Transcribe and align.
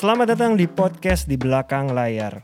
Selamat 0.00 0.32
datang 0.32 0.56
di 0.56 0.64
podcast 0.64 1.28
di 1.28 1.36
belakang 1.36 1.92
layar. 1.92 2.40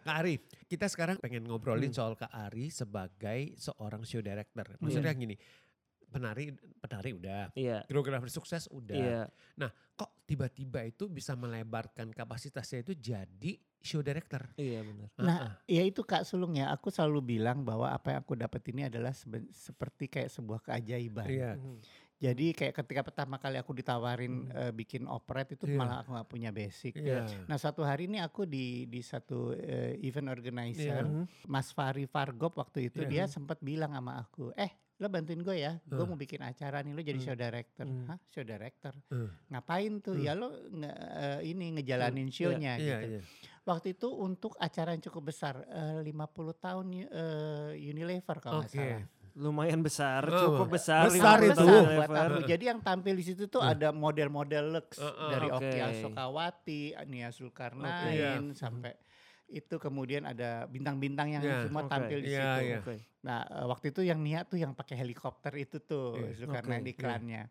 Kak 0.00 0.16
Ari, 0.24 0.34
kita 0.66 0.86
sekarang 0.88 1.20
pengen 1.20 1.46
ngobrolin 1.46 1.90
Hmm. 1.92 1.96
soal 1.96 2.12
Kak 2.16 2.30
Ari 2.32 2.72
sebagai 2.72 3.54
seorang 3.58 4.02
show 4.06 4.22
director. 4.22 4.66
Maksudnya 4.80 5.12
gini, 5.14 5.36
penari 6.10 6.50
penari 6.82 7.10
udah, 7.14 7.54
Iya. 7.54 7.86
koreografer 7.86 8.30
sukses 8.32 8.66
udah. 8.70 8.96
Iya. 8.96 9.22
Nah, 9.60 9.70
kok 9.94 10.10
tiba-tiba 10.30 10.80
itu 10.84 11.04
bisa 11.06 11.34
melebarkan 11.34 12.08
kapasitasnya 12.10 12.80
itu 12.80 12.94
jadi 12.94 13.52
show 13.76 13.98
director? 13.98 14.46
Iya 14.54 14.80
benar. 14.80 15.08
Nah, 15.16 15.26
Ah, 15.26 15.42
ah. 15.42 15.52
ya 15.66 15.82
itu 15.82 16.00
Kak 16.00 16.22
Sulung 16.22 16.54
ya, 16.54 16.70
aku 16.70 16.86
selalu 16.88 17.34
bilang 17.34 17.60
bahwa 17.60 17.90
apa 17.90 18.12
yang 18.12 18.20
aku 18.20 18.34
dapat 18.34 18.62
ini 18.68 18.86
adalah 18.86 19.10
seben- 19.10 19.50
seperti 19.50 20.06
kayak 20.06 20.30
sebuah 20.30 20.62
keajaiban. 20.62 21.26
Iya. 21.26 21.50
Jadi 22.20 22.52
kayak 22.52 22.76
ketika 22.76 23.00
pertama 23.02 23.40
kali 23.40 23.56
aku 23.56 23.72
ditawarin 23.72 24.46
Hmm. 24.46 24.52
eh, 24.52 24.72
bikin 24.72 25.08
operet 25.08 25.50
itu 25.50 25.64
Iya. 25.64 25.74
malah 25.74 26.04
aku 26.04 26.12
nggak 26.12 26.28
punya 26.28 26.50
basic. 26.52 26.92
Iya. 26.94 27.24
Nah 27.48 27.56
suatu 27.56 27.80
hari 27.80 28.06
ini 28.06 28.20
aku 28.20 28.44
di 28.44 28.84
di 28.84 29.00
satu 29.00 29.50
eh, 29.52 29.96
event 29.98 30.28
organizer, 30.28 31.00
Iya. 31.00 31.24
Mas 31.48 31.72
Fari 31.72 32.04
Fargop 32.04 32.54
waktu 32.54 32.86
itu 32.86 33.02
Iya. 33.02 33.08
dia 33.08 33.24
sempat 33.26 33.56
bilang 33.58 33.90
sama 33.90 34.20
aku, 34.20 34.52
eh 34.54 34.68
lo 35.00 35.08
bantuin 35.08 35.40
gue 35.40 35.56
ya, 35.56 35.80
gue 35.80 35.96
Hmm. 35.96 36.06
mau 36.06 36.14
bikin 36.14 36.40
acara 36.40 36.80
nih 36.80 36.92
lo 36.92 37.00
jadi 37.00 37.16
Hmm. 37.16 37.24
show 37.24 37.34
director. 37.34 37.86
Hmm. 37.88 38.04
Hah 38.04 38.18
show 38.28 38.44
director? 38.44 38.92
Hmm. 39.08 39.28
Ngapain 39.48 39.92
tuh? 39.98 40.14
Hmm. 40.14 40.22
Ya 40.22 40.32
lo 40.34 40.48
nge, 40.52 40.92
eh, 40.92 41.40
ini 41.46 41.66
ngejalanin 41.74 42.28
shownya 42.28 42.76
Iya, 42.76 42.96
gitu. 43.00 43.06
iya. 43.10 43.20
Waktu 43.62 43.86
itu 43.94 44.08
untuk 44.10 44.52
acara 44.56 44.92
yang 44.92 45.00
cukup 45.02 45.22
besar, 45.26 45.64
eh, 45.64 46.00
50 46.02 46.52
tahun 46.54 46.86
eh, 47.02 47.80
Unilever 47.80 48.36
kalau 48.38 48.60
nggak 48.60 48.70
Oke. 48.70 48.78
salah. 48.78 49.04
Lumayan 49.32 49.80
besar, 49.80 50.26
Oh, 50.26 50.36
cukup 50.52 50.74
besar. 50.74 51.06
besar 51.06 51.38
50 51.38 51.48
itu. 51.48 51.62
tahun 51.62 51.84
buat 51.96 52.10
aku. 52.10 52.40
Jadi 52.44 52.64
yang 52.66 52.80
tampil 52.80 53.14
di 53.14 53.24
situ 53.24 53.46
tuh 53.46 53.62
Hmm. 53.62 53.72
ada 53.72 53.88
model-model 53.88 54.64
lux 54.70 54.98
Uh-uh. 54.98 55.30
dari 55.30 55.48
Oke. 55.48 55.64
Oki 55.64 55.78
Asokawati, 55.80 56.82
Nia 57.06 57.30
Zulkarnain 57.30 58.10
Iya. 58.10 58.52
sampai 58.52 58.92
itu 59.46 59.78
kemudian 59.78 60.22
ada 60.24 60.66
bintang-bintang 60.66 61.30
yang 61.30 61.42
Iya. 61.42 61.58
semua 61.64 61.82
Oke. 61.82 61.90
tampil 61.90 62.18
di 62.20 62.28
Iya, 62.28 62.42
situ. 62.44 62.62
iya. 62.64 62.78
Oke. 62.80 62.94
Nah, 63.20 63.44
eh, 63.44 63.66
waktu 63.68 63.92
itu 63.92 64.00
yang 64.00 64.20
Nia 64.20 64.44
tuh 64.44 64.56
yang 64.56 64.72
pakai 64.72 64.96
helikopter 64.96 65.52
itu 65.54 65.76
tuh 65.78 66.16
Iya. 66.16 66.44
Zulkarnain 66.44 66.80
Oke. 66.80 66.92
iklannya. 66.94 67.42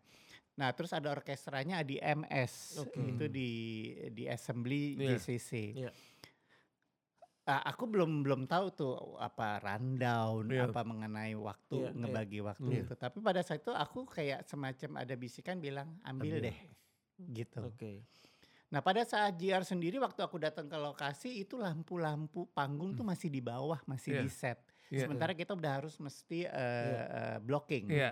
Nah, 0.58 0.68
terus 0.74 0.90
ada 0.90 1.08
orkestranya 1.08 1.80
di 1.80 1.96
MS, 1.96 2.82
Oke. 2.82 2.98
itu 3.00 3.24
di 3.26 3.50
di 4.10 4.24
Assembly 4.26 4.98
Iya. 4.98 5.16
JCC. 5.16 5.50
Iya. 5.78 5.90
Ah, 7.48 7.66
aku 7.66 7.88
belum 7.88 8.22
belum 8.22 8.42
tahu 8.46 8.66
tuh 8.70 8.94
apa 9.16 9.58
rundown 9.58 10.46
Iya. 10.46 10.70
apa 10.70 10.82
mengenai 10.82 11.34
waktu 11.34 11.76
Iya, 11.76 11.88
iya. 11.88 11.98
ngebagi 11.98 12.40
waktu 12.44 12.68
Hmm. 12.68 12.80
itu. 12.84 12.92
Tapi 12.94 13.18
pada 13.18 13.40
saat 13.40 13.58
itu 13.58 13.72
aku 13.72 14.06
kayak 14.06 14.44
semacam 14.44 14.90
ada 15.00 15.14
bisikan 15.14 15.58
bilang 15.58 15.98
ambil, 16.04 16.38
Ambil. 16.38 16.46
deh 16.46 16.58
gitu. 17.32 17.58
Oke. 17.64 18.04
Nah 18.70 18.78
pada 18.78 19.02
saat 19.02 19.34
JR 19.34 19.66
sendiri 19.66 19.98
waktu 19.98 20.22
aku 20.22 20.38
datang 20.38 20.70
ke 20.70 20.78
lokasi 20.78 21.42
itu 21.42 21.58
lampu-lampu 21.58 22.46
panggung 22.54 22.94
tuh 22.94 23.02
masih 23.02 23.26
di 23.26 23.42
bawah 23.42 23.82
masih 23.82 24.14
Iya. 24.14 24.22
di 24.22 24.30
set. 24.30 24.58
Iya. 24.90 25.06
Sementara 25.06 25.32
kita 25.32 25.54
udah 25.54 25.72
harus 25.80 25.94
mesti 25.96 26.44
eh, 26.44 26.50
Iya. 26.50 27.02
eh, 27.06 27.38
blocking. 27.38 27.84
Iya. 27.88 28.10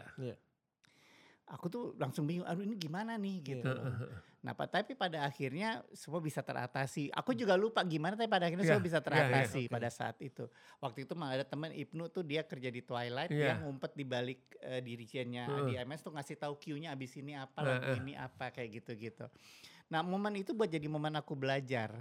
Aku 1.49 1.73
tuh 1.73 1.97
langsung 1.97 2.29
bingung, 2.29 2.45
aduh 2.45 2.61
ini 2.61 2.77
gimana 2.77 3.17
nih 3.17 3.37
gitu. 3.41 3.65
Loh. 3.73 4.21
Nah, 4.39 4.53
tapi 4.55 4.93
pada 4.95 5.25
akhirnya 5.25 5.81
semua 5.97 6.21
bisa 6.21 6.45
teratasi. 6.45 7.09
Aku 7.11 7.33
juga 7.35 7.57
lupa 7.57 7.81
gimana, 7.83 8.15
tapi 8.15 8.29
pada 8.31 8.47
akhirnya 8.47 8.69
Iya, 8.69 8.77
semua 8.77 8.85
bisa 8.85 9.01
iya, 9.01 9.03
iya, 9.03 9.09
teratasi 9.09 9.63
oke. 9.65 9.73
pada 9.73 9.89
saat 9.91 10.17
itu. 10.21 10.45
Waktu 10.79 10.99
itu 11.09 11.13
malah 11.19 11.41
ada 11.41 11.47
teman 11.49 11.73
Ibnu 11.73 12.13
tuh 12.13 12.21
dia 12.23 12.45
kerja 12.45 12.69
di 12.69 12.85
Twilight, 12.85 13.33
Iya. 13.33 13.41
dia 13.41 13.55
ngumpet 13.65 13.97
di 13.97 14.05
balik 14.05 14.41
uh, 14.61 14.79
dirijennya 14.79 15.45
Heeh. 15.49 15.65
di 15.67 15.73
MS 15.83 16.01
tuh 16.05 16.13
ngasih 16.15 16.37
tahu 16.37 16.55
cue-nya 16.61 16.93
abis 16.95 17.17
ini 17.17 17.33
apa, 17.35 17.59
Heeh. 17.65 17.71
lagu 17.81 17.91
ini 17.99 18.13
apa 18.15 18.53
kayak 18.53 18.71
gitu-gitu. 18.79 19.25
Nah, 19.89 20.05
momen 20.05 20.37
itu 20.37 20.53
buat 20.53 20.69
jadi 20.69 20.85
momen 20.87 21.17
aku 21.17 21.33
belajar 21.33 21.97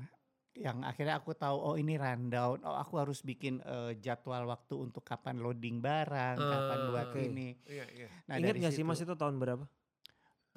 yang 0.58 0.82
akhirnya 0.82 1.22
aku 1.22 1.38
tahu 1.38 1.54
oh 1.56 1.76
ini 1.78 1.96
rundown, 1.96 2.58
oh 2.66 2.76
aku 2.76 2.98
harus 2.98 3.22
bikin 3.22 3.62
uh, 3.62 3.94
jadwal 3.98 4.50
waktu 4.50 4.74
untuk 4.74 5.06
kapan 5.06 5.38
loading 5.38 5.78
barang, 5.80 6.36
kapan 6.36 6.78
Ah, 6.82 6.88
buat 6.90 7.08
oke. 7.14 7.22
ini. 7.22 7.54
Iya, 7.70 7.86
iya. 7.94 8.08
Nah, 8.26 8.36
Ingat 8.42 8.56
gak 8.58 8.74
sih 8.74 8.82
mas 8.82 8.98
itu 9.00 9.14
tahun 9.14 9.38
berapa? 9.38 9.66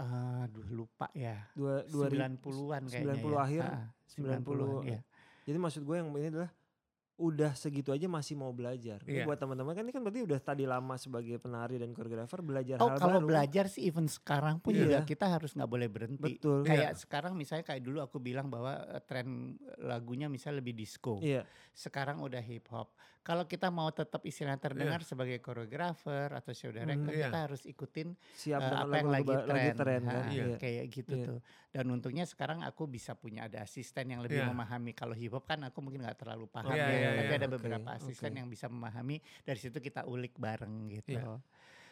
Aduh 0.00 0.64
lupa 0.72 1.12
ya. 1.12 1.44
Dua, 1.52 1.84
dua 1.84 2.08
90-an 2.08 2.82
kayaknya 2.88 3.20
90 3.20 3.28
ya. 3.28 3.40
akhir, 3.44 3.62
Ah, 3.68 3.84
90 4.08 4.72
ya. 4.88 4.98
Jadi 5.44 5.56
maksud 5.60 5.82
gue 5.84 5.96
yang 6.00 6.08
ini 6.16 6.28
adalah 6.32 6.50
udah 7.20 7.52
segitu 7.52 7.92
aja 7.92 8.08
masih 8.08 8.32
mau 8.34 8.48
belajar. 8.48 9.04
Ini 9.04 9.12
Iya. 9.12 9.24
buat 9.24 9.36
teman-teman 9.36 9.70
kan 9.70 9.84
ini 9.84 9.92
kan 9.92 10.00
berarti 10.00 10.24
udah 10.24 10.40
tadi 10.40 10.64
lama 10.64 10.96
sebagai 10.96 11.36
penari 11.36 11.76
dan 11.76 11.92
koreografer 11.92 12.40
belajar 12.40 12.76
Oh 12.78 12.88
hal 12.88 12.96
kalau 12.96 13.20
baru. 13.20 13.28
belajar 13.28 13.68
sih 13.68 13.84
even 13.84 14.08
sekarang 14.08 14.56
pun 14.56 14.72
Iya. 14.72 14.80
juga 14.80 14.98
kita 15.04 15.28
harus 15.28 15.52
nggak 15.52 15.68
boleh 15.68 15.86
berhenti. 15.86 16.40
Betul. 16.40 16.64
Kayak 16.64 16.96
sekarang 16.96 17.36
misalnya 17.36 17.62
kayak 17.62 17.82
dulu 17.82 18.00
aku 18.00 18.16
bilang 18.18 18.48
bahwa 18.48 18.72
eh, 18.80 19.02
tren 19.02 19.52
lagunya 19.78 20.26
misalnya 20.26 20.58
lebih 20.58 20.72
disco. 20.74 21.20
Iya. 21.20 21.44
Sekarang 21.70 22.18
udah 22.18 22.40
hip 22.40 22.64
hop. 22.68 22.96
Kalau 23.20 23.44
kita 23.44 23.68
mau 23.68 23.92
tetap 23.92 24.24
istilahnya 24.24 24.56
terdengar 24.56 25.04
sebagai 25.04 25.44
koreografer 25.44 26.32
atau 26.32 26.56
show 26.56 26.72
director, 26.72 27.12
iya. 27.12 27.28
kita 27.28 27.38
harus 27.44 27.62
ikutin 27.68 28.16
Siap 28.32 28.60
dengan 28.64 28.80
apa 28.80 28.94
yang 28.96 29.10
lagi 29.12 29.28
tren. 29.28 29.48
lagi 29.52 29.70
tren 29.76 30.00
kan. 30.02 30.24
Ha, 30.24 30.32
Iya. 30.32 30.46
Kayak 30.56 30.84
gitu 30.88 31.14
Iya. 31.14 31.26
tuh. 31.28 31.38
Dan 31.68 31.84
untungnya 31.92 32.24
sekarang 32.24 32.64
aku 32.64 32.88
bisa 32.88 33.12
punya 33.12 33.44
ada 33.44 33.60
asisten 33.60 34.08
yang 34.08 34.24
lebih 34.24 34.40
Iya. 34.40 34.48
memahami. 34.48 34.96
Kalau 34.96 35.12
hip 35.12 35.36
hop 35.36 35.44
kan 35.44 35.60
aku 35.62 35.84
mungkin 35.84 36.00
nggak 36.00 36.16
terlalu 36.16 36.48
paham 36.48 36.72
Iya, 36.72 36.80
ya. 36.80 36.88
iya, 36.90 37.10
Tapi 37.20 37.28
iya. 37.28 37.36
ada 37.36 37.46
Oke, 37.46 37.54
beberapa 37.60 37.88
asisten 37.92 38.30
oke. 38.32 38.38
yang 38.40 38.48
bisa 38.48 38.66
memahami. 38.72 39.16
Dari 39.44 39.60
situ 39.60 39.78
kita 39.78 40.08
ulik 40.08 40.40
bareng 40.40 40.88
gitu. 40.88 41.12
Iya. 41.12 41.36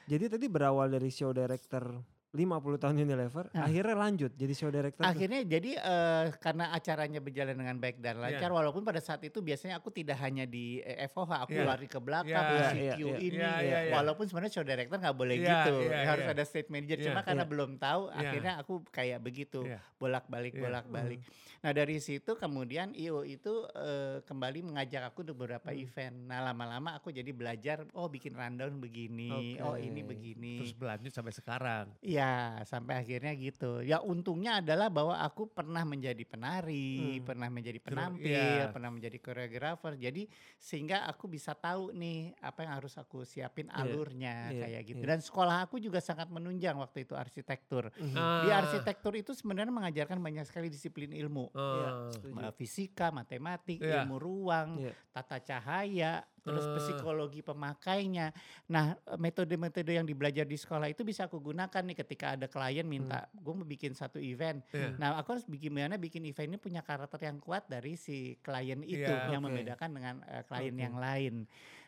Jadi 0.08 0.24
tadi 0.32 0.46
berawal 0.48 0.88
dari 0.88 1.12
show 1.12 1.36
director 1.36 2.00
50 2.30 2.44
tahun 2.76 2.94
Unilever, 2.98 3.48
Ah. 3.50 3.64
akhirnya 3.64 3.96
lanjut 3.96 4.30
jadi 4.32 4.52
show 4.52 4.68
director. 4.68 5.00
tuh. 5.00 5.08
Akhirnya 5.08 5.40
jadi 5.42 5.70
eh, 5.74 6.24
karena 6.36 6.68
acaranya 6.70 7.18
berjalan 7.18 7.56
dengan 7.56 7.76
baik 7.76 7.98
dan 7.98 8.20
lancar, 8.20 8.46
Iya. 8.46 8.54
walaupun 8.54 8.84
pada 8.84 9.00
saat 9.00 9.24
itu 9.24 9.40
biasanya 9.40 9.80
aku 9.80 9.88
tidak 9.88 10.20
hanya 10.20 10.44
di 10.44 10.78
eh, 10.78 11.08
FOH, 11.08 11.48
aku 11.48 11.56
Iya. 11.56 11.64
lari 11.64 11.86
ke 11.86 11.96
belakang, 11.96 12.28
Iya, 12.28 12.52
mesti 12.54 12.78
iya, 12.78 12.92
Q 12.92 13.00
iya. 13.00 13.16
ini, 13.18 13.36
Iya, 13.40 13.52
iya, 13.58 13.78
iya. 13.88 13.92
walaupun 13.92 14.28
sebenarnya 14.28 14.52
show 14.52 14.62
director 14.62 14.96
nggak 14.98 15.16
boleh 15.16 15.36
Iya, 15.36 15.48
gitu, 15.48 15.74
iya, 15.82 16.04
harus 16.04 16.24
iya. 16.24 16.32
ada 16.32 16.44
stage 16.44 16.68
manager. 16.68 16.98
Iya, 16.98 17.06
Cuma 17.08 17.20
karena 17.22 17.42
iya. 17.42 17.50
belum 17.50 17.70
tahu, 17.76 18.02
Iya. 18.04 18.18
akhirnya 18.20 18.52
aku 18.60 18.74
kayak 18.86 19.20
begitu, 19.20 19.60
Iya. 19.64 19.80
bolak-balik, 19.96 20.52
Iya. 20.52 20.62
bolak-balik. 20.62 21.20
Nah 21.58 21.74
dari 21.74 21.98
situ 21.98 22.38
kemudian 22.38 22.94
IO 22.94 23.26
itu 23.26 23.50
eh, 23.74 24.20
kembali 24.22 24.62
mengajak 24.64 25.08
aku 25.08 25.24
untuk 25.24 25.36
beberapa 25.38 25.70
Hmm. 25.70 25.80
event. 25.80 26.16
Nah 26.28 26.44
lama-lama 26.44 26.94
aku 26.94 27.10
jadi 27.10 27.32
belajar, 27.32 27.82
oh 27.94 28.06
bikin 28.06 28.30
rundown 28.30 28.78
begini, 28.78 29.56
oh 29.58 29.74
ini 29.74 30.04
begini. 30.04 30.62
Terus 30.62 30.70
berlanjut 30.72 31.10
sampai 31.10 31.32
sekarang. 31.32 31.86
Iya, 31.98 32.27
sampai 32.62 33.00
akhirnya 33.00 33.32
gitu. 33.34 33.80
Ya 33.80 33.98
untungnya 33.98 34.58
adalah 34.58 34.88
bahwa 34.88 35.18
aku 35.18 35.46
pernah 35.46 35.82
menjadi 35.82 36.20
penari, 36.22 37.20
Hmm. 37.20 37.26
pernah 37.26 37.48
menjadi 37.48 37.78
penampil, 37.78 38.32
iya. 38.32 38.70
pernah 38.70 38.90
menjadi 38.90 39.18
koreografer. 39.18 39.94
Jadi 39.94 40.26
sehingga 40.56 41.04
aku 41.04 41.26
bisa 41.26 41.52
tahu 41.52 41.90
nih 41.92 42.32
apa 42.38 42.64
yang 42.64 42.72
harus 42.76 42.94
aku 42.94 43.22
siapin 43.22 43.68
Iya, 43.68 43.76
alurnya 43.78 44.34
iya, 44.50 44.60
kayak 44.64 44.82
gitu. 44.86 45.02
iya. 45.02 45.10
Dan 45.10 45.20
sekolah 45.20 45.56
aku 45.64 45.76
juga 45.78 45.98
sangat 45.98 46.28
menunjang 46.28 46.76
waktu 46.76 47.04
itu 47.04 47.14
arsitektur. 47.14 47.90
Mhm. 47.94 48.14
Di 48.14 48.48
Ah. 48.48 48.58
arsitektur 48.60 49.12
itu 49.14 49.32
sebenarnya 49.32 49.70
mengajarkan 49.70 50.18
banyak 50.18 50.44
sekali 50.44 50.68
disiplin 50.68 51.10
ilmu. 51.10 51.50
Ah. 51.52 52.08
Uh, 52.12 52.52
Fisika, 52.54 53.10
matematik, 53.10 53.78
Iya. 53.78 54.02
ilmu 54.02 54.16
ruang, 54.18 54.68
Iya. 54.82 54.92
tata 55.10 55.38
cahaya, 55.38 56.22
terus 56.48 56.64
Ah. 56.64 56.75
psikologi 56.75 57.41
pemakainya. 57.41 58.32
Nah, 58.66 58.97
eh, 58.97 59.14
metode-metode 59.16 59.92
yang 59.92 60.03
dibelajar 60.03 60.42
di 60.42 60.56
sekolah 60.56 60.88
itu 60.88 61.03
bisa 61.03 61.25
aku 61.25 61.37
gunakan 61.38 61.82
nih 61.84 61.96
ketika 61.99 62.32
ada 62.32 62.46
klien 62.46 62.82
minta, 62.82 63.28
gue 63.31 63.52
mau 63.52 63.62
bikin 63.62 63.93
satu 63.93 64.17
event. 64.17 64.64
Iya. 64.70 64.96
Nah, 64.96 65.14
aku 65.14 65.34
harus 65.34 65.44
gimana 65.46 65.94
bikin 65.94 66.25
event 66.25 66.49
ini 66.49 66.58
punya 66.58 66.81
karakter 66.81 67.20
yang 67.22 67.37
kuat 67.37 67.67
dari 67.67 67.94
si 67.94 68.17
klien 68.38 68.81
itu 68.81 69.05
Iya, 69.05 69.28
yang 69.28 69.40
oke. 69.40 69.52
membedakan 69.52 69.90
dengan 69.93 70.14
eh, 70.25 70.43
klien 70.43 70.72
Oke. 70.72 70.81
yang 70.81 70.96
lain. 70.96 71.34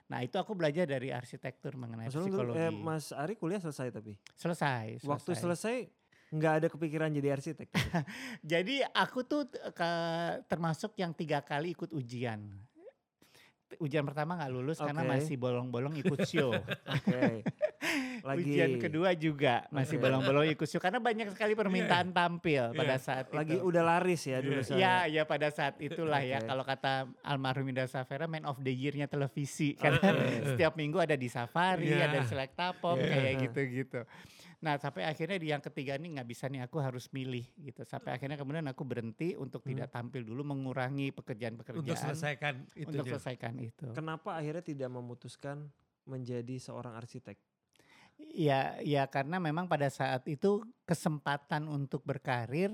Nah, 0.06 0.20
itu 0.20 0.34
aku 0.34 0.52
belajar 0.52 0.84
dari 0.84 1.08
arsitektur 1.08 1.72
mengenai 1.72 2.06
psikologi. 2.06 2.58
eh, 2.58 2.68
Mas 2.68 3.08
Ari 3.10 3.32
kuliah 3.32 3.58
selesai 3.58 3.88
tapi. 3.90 4.18
selesai, 4.34 5.00
Waktu 5.00 5.32
selesai 5.32 5.76
nggak 6.30 6.54
ada 6.56 6.66
kepikiran 6.68 7.10
jadi 7.10 7.30
arsitek. 7.32 7.70
Jadi 8.44 8.82
aku 8.86 9.22
tuh 9.22 9.46
ke- 9.50 10.38
termasuk 10.46 10.94
yang 10.94 11.10
tiga 11.10 11.38
kali 11.40 11.74
ikut 11.74 11.90
ujian. 11.90 12.38
Ujian 13.78 14.02
pertama 14.02 14.34
nggak 14.34 14.50
lulus 14.50 14.76
karena 14.76 15.00
Oke. 15.00 15.10
masih 15.14 15.36
bolong-bolong 15.36 15.94
ikut 15.94 16.26
show. 16.26 16.50
Oke. 16.96 17.46
Lagi. 18.20 18.42
Ujian 18.42 18.72
kedua 18.76 19.14
juga 19.14 19.64
masih 19.70 19.96
Oke. 19.96 20.04
belum-belum 20.04 20.44
ikut 20.50 20.66
show 20.66 20.76
karena 20.76 20.98
banyak 20.98 21.30
sekali 21.30 21.54
permintaan 21.54 22.10
tampil 22.10 22.74
pada 22.74 22.94
Iya. 22.94 23.00
saat 23.00 23.26
Lagi 23.30 23.56
itu. 23.56 23.64
udah 23.64 23.82
laris 23.86 24.22
ya 24.24 24.38
dulu 24.38 24.58
Iya. 24.58 24.66
saya. 24.66 24.76
Ya, 24.76 24.94
ya 25.06 25.22
pada 25.24 25.48
saat 25.48 25.78
itulah 25.78 26.18
ya 26.20 26.38
Oke. 26.38 26.48
kalau 26.48 26.64
kata 26.64 26.92
almarhum 27.22 27.64
Indra 27.64 27.86
Safera 27.86 28.26
man 28.26 28.42
of 28.42 28.58
the 28.58 28.68
year-nya 28.68 29.06
televisi 29.06 29.72
karena 29.74 30.18
setiap 30.44 30.74
minggu 30.74 30.98
ada 30.98 31.14
di 31.14 31.28
Safari, 31.28 31.88
Iya. 31.88 32.10
ada 32.10 32.18
di 32.20 32.26
Selecta 32.26 32.74
Pop 32.74 32.98
Iya. 32.98 33.06
kayak 33.08 33.34
gitu-gitu. 33.44 34.00
Nah, 34.60 34.76
sampai 34.76 35.08
akhirnya 35.08 35.40
di 35.40 35.48
yang 35.48 35.64
ketiga 35.64 35.96
nih 35.96 36.20
nggak 36.20 36.28
bisa 36.28 36.44
nih 36.52 36.60
aku 36.68 36.84
harus 36.84 37.08
milih 37.16 37.48
gitu. 37.56 37.80
Sampai 37.88 38.12
akhirnya 38.12 38.36
kemudian 38.36 38.68
aku 38.68 38.84
berhenti 38.84 39.32
untuk 39.32 39.64
Hmm. 39.64 39.72
tidak 39.72 39.88
tampil 39.88 40.20
dulu 40.20 40.44
mengurangi 40.44 41.16
pekerjaan-pekerjaan 41.16 41.80
Untuk 41.80 41.96
selesaikan 41.96 42.54
itu. 42.76 42.88
untuk 42.92 43.08
selesaikan 43.08 43.54
itu. 43.56 43.88
Kenapa 43.96 44.36
akhirnya 44.36 44.60
tidak 44.60 44.92
memutuskan 44.92 45.72
menjadi 46.04 46.60
seorang 46.60 46.92
arsitek? 46.92 47.40
Ya, 48.20 48.76
ya 48.84 49.08
karena 49.08 49.40
memang 49.40 49.64
pada 49.64 49.88
saat 49.88 50.28
itu 50.28 50.60
kesempatan 50.84 51.64
untuk 51.64 52.04
berkarir 52.04 52.68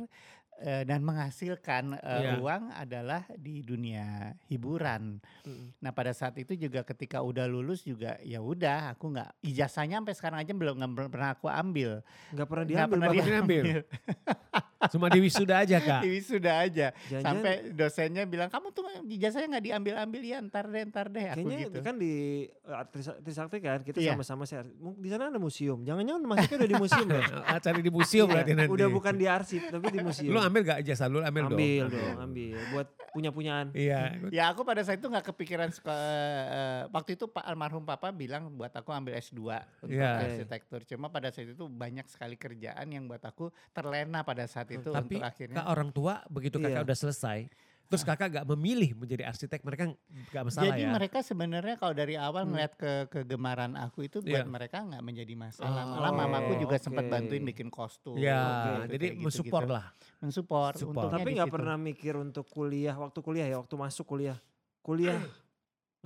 eh, 0.58 0.82
dan 0.82 1.00
menghasilkan 1.00 1.96
eh, 1.96 2.20
Iya. 2.22 2.32
uang 2.40 2.72
adalah 2.72 3.22
di 3.34 3.60
dunia 3.60 4.32
hiburan. 4.46 5.20
Mm. 5.42 5.76
Nah 5.78 5.90
pada 5.90 6.10
saat 6.10 6.36
itu 6.36 6.54
juga 6.54 6.80
ketika 6.82 7.20
udah 7.20 7.44
lulus 7.44 7.82
juga 7.82 8.16
ya 8.20 8.40
udah 8.40 8.92
aku 8.92 9.12
nggak 9.12 9.30
ijazahnya 9.42 10.00
sampai 10.00 10.14
sekarang 10.16 10.38
aja 10.40 10.52
belum 10.52 10.74
nggak 10.76 11.12
pernah 11.12 11.30
aku 11.32 11.46
ambil. 11.46 12.00
Nggak 12.32 12.46
pernah 12.48 12.64
Nggak 12.64 12.72
diambil 12.72 12.92
pernah 12.96 13.08
Bapak. 13.08 13.26
diambil. 13.26 13.64
Cuma 14.86 15.08
di 15.08 15.18
wisuda 15.18 15.58
aja 15.58 15.76
kak. 15.78 16.00
Di 16.00 16.10
wisuda 16.10 16.52
aja. 16.60 16.86
Jangan-jangan 16.92 17.24
Sampai 17.24 17.52
dosennya 17.70 18.24
bilang 18.24 18.46
kamu 18.46 18.66
tuh 18.70 18.84
ijazahnya 19.04 19.48
nggak 19.50 19.64
diambil-ambil 19.64 20.22
ya 20.22 20.38
ntar 20.42 20.64
deh 20.66 20.84
ntar 20.84 21.06
deh 21.08 21.26
aku 21.26 21.38
Kayaknya 21.42 21.58
gitu. 21.66 21.78
kan 21.80 21.94
di 21.96 22.14
uh, 22.62 22.84
Tris- 22.86 23.18
Trisakti 23.18 23.58
kan 23.58 23.80
kita 23.80 23.98
Iya. 23.98 24.12
sama-sama 24.12 24.44
share. 24.44 24.68
Di 24.94 25.08
sana 25.08 25.28
ada 25.28 25.38
museum. 25.38 25.80
Jangan-jangan 25.80 26.22
masuknya 26.22 26.56
udah 26.58 26.68
di 26.68 26.76
museum 26.76 27.08
ya? 27.08 27.22
Ah, 27.48 27.58
Cari 27.58 27.80
di 27.80 27.88
museum 27.88 28.26
Iya, 28.26 28.32
berarti 28.32 28.52
nanti. 28.52 28.70
Udah 28.70 28.88
bukan 28.88 29.14
di 29.14 29.26
arsip 29.26 29.62
tapi 29.66 29.86
di 29.88 29.98
museum. 29.98 30.30
Lu 30.30 30.38
ambil 30.38 30.60
gak 30.62 30.78
ijazah 30.80 31.06
lu 31.06 31.20
ambil, 31.20 31.48
ambil 31.48 31.84
dong. 31.86 31.92
dong, 31.94 32.16
ambil 32.22 32.56
buat 32.70 32.86
punya-punyaan. 33.10 33.66
Iya. 33.72 34.00
Ya 34.28 34.44
aku 34.46 34.60
pada 34.60 34.82
saat 34.82 34.98
itu 34.98 35.06
nggak 35.06 35.24
kepikiran 35.26 35.70
suka, 35.70 35.88
eh, 35.88 36.80
waktu 36.86 37.14
itu 37.14 37.24
Pak 37.26 37.44
almarhum 37.44 37.80
papa 37.82 38.10
bilang 38.10 38.52
buat 38.52 38.68
aku 38.70 38.90
ambil 38.90 39.16
S2 39.16 39.40
untuk 39.80 39.96
Iya. 39.96 40.20
arsitektur. 40.22 40.84
Cuma 40.84 41.08
pada 41.08 41.28
saat 41.28 41.48
itu 41.48 41.64
banyak 41.64 42.04
sekali 42.06 42.36
kerjaan 42.36 42.86
yang 42.86 43.06
buat 43.06 43.22
aku 43.22 43.48
terlena 43.72 44.20
pada 44.20 44.44
saat 44.44 44.65
itu 44.68 44.90
Tapi 44.90 45.14
untuk 45.16 45.28
akhirnya. 45.28 45.56
kak 45.56 45.66
orang 45.66 45.88
tua 45.90 46.14
begitu 46.26 46.56
kakak 46.56 46.82
Iya. 46.82 46.86
udah 46.86 46.98
selesai. 46.98 47.38
Terus 47.86 48.02
kakak 48.02 48.28
gak 48.34 48.46
memilih 48.50 48.98
menjadi 48.98 49.30
arsitek. 49.30 49.62
Mereka 49.62 49.94
gak 50.34 50.42
masalah 50.42 50.74
Jadi 50.74 50.82
ya. 50.82 50.90
mereka 50.90 51.22
sebenarnya 51.22 51.78
kalau 51.78 51.94
dari 51.94 52.18
awal 52.18 52.42
Hmm. 52.42 52.50
melihat 52.50 52.74
ke 52.74 52.92
kegemaran 53.06 53.78
aku 53.78 54.02
itu 54.02 54.18
buat 54.18 54.42
Iya. 54.42 54.50
mereka 54.50 54.82
nggak 54.82 55.02
menjadi 55.06 55.34
masalah. 55.38 55.86
Oh, 55.86 55.94
Malah 55.94 56.10
mamaku 56.12 56.58
juga 56.58 56.82
sempat 56.82 57.06
bantuin 57.06 57.46
bikin 57.46 57.70
kostum. 57.70 58.18
Ya, 58.18 58.42
gitu, 58.82 58.90
jadi 58.90 59.06
mensupport 59.14 59.70
gitu-gitu. 59.70 59.78
lah. 59.78 59.86
Mensupport. 60.18 60.74
Tapi 61.14 61.30
situ. 61.32 61.46
pernah 61.46 61.76
mikir 61.78 62.14
untuk 62.18 62.50
kuliah 62.50 62.98
waktu 62.98 63.18
kuliah 63.22 63.46
ya 63.46 63.62
waktu 63.62 63.74
masuk 63.78 64.02
kuliah. 64.04 64.38
Kuliah 64.82 65.22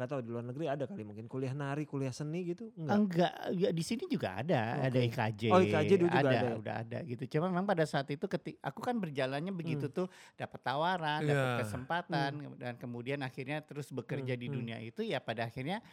nggak 0.00 0.08
tahu 0.08 0.20
di 0.24 0.30
luar 0.32 0.44
negeri 0.48 0.64
ada 0.64 0.88
kali 0.88 1.04
mungkin 1.04 1.28
kuliah 1.28 1.52
nari, 1.52 1.84
kuliah 1.84 2.08
seni 2.08 2.40
gitu 2.48 2.72
enggak. 2.72 2.96
Enggak, 2.96 3.32
ya 3.52 3.68
di 3.68 3.84
sini 3.84 4.08
juga 4.08 4.40
ada, 4.40 4.80
ada 4.80 4.96
Oke. 4.96 5.12
IKJ. 5.12 5.42
Oh, 5.52 5.60
IKJ 5.60 5.90
dulu 6.00 6.08
juga 6.08 6.24
ada, 6.24 6.30
ada 6.32 6.48
ya? 6.48 6.52
udah 6.56 6.74
ada 6.80 6.98
gitu. 7.04 7.22
Cuma 7.36 7.52
memang 7.52 7.68
pada 7.68 7.84
saat 7.84 8.08
itu 8.08 8.24
ketik 8.24 8.56
aku 8.64 8.80
kan 8.80 8.96
berjalannya 8.96 9.52
begitu 9.52 9.92
Hmm. 9.92 9.96
tuh 10.00 10.06
dapat 10.34 10.60
tawaran, 10.64 11.20
dapat 11.20 11.48
Iya. 11.52 11.58
kesempatan 11.60 12.30
dan 12.56 12.74
kemudian 12.74 13.20
akhirnya 13.20 13.60
terus 13.60 13.92
bekerja 13.92 14.32
Hmm, 14.32 14.40
di 14.40 14.46
hmm. 14.48 14.56
dunia 14.56 14.78
itu 14.80 15.04
ya 15.04 15.20
pada 15.20 15.44
akhirnya 15.44 15.84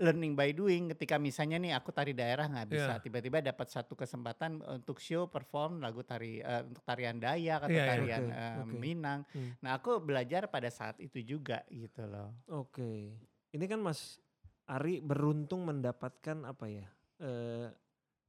learning 0.00 0.32
by 0.32 0.56
doing 0.56 0.88
ketika 0.88 1.20
misalnya 1.20 1.60
nih 1.60 1.76
aku 1.76 1.92
tari 1.92 2.16
daerah 2.16 2.48
nggak 2.48 2.64
bisa 2.64 2.96
Iya. 2.96 3.02
tiba-tiba 3.04 3.44
dapat 3.44 3.68
satu 3.68 3.92
kesempatan 3.92 4.64
untuk 4.64 4.96
show 4.96 5.28
perform 5.28 5.84
lagu 5.84 6.00
tari 6.00 6.40
eh, 6.40 6.64
untuk 6.64 6.80
tarian 6.80 7.20
Dayak 7.20 7.68
atau 7.68 7.76
Iya, 7.76 7.84
iya. 7.84 7.90
tarian 7.92 8.22
Oke, 8.24 8.32
eh, 8.32 8.54
oke. 8.64 8.76
Minang. 8.80 9.20
Hmm. 9.36 9.52
Nah, 9.60 9.76
aku 9.76 10.00
belajar 10.00 10.48
pada 10.48 10.72
saat 10.72 10.96
itu 10.96 11.20
juga 11.20 11.60
gitu 11.68 12.08
loh. 12.08 12.32
Oke. 12.48 13.20
Ini 13.52 13.64
kan 13.66 13.78
Mas 13.78 14.18
Ari 14.64 14.98
beruntung 14.98 15.62
mendapatkan 15.62 16.44
apa 16.44 16.66
ya? 16.66 16.86
eh, 17.22 17.70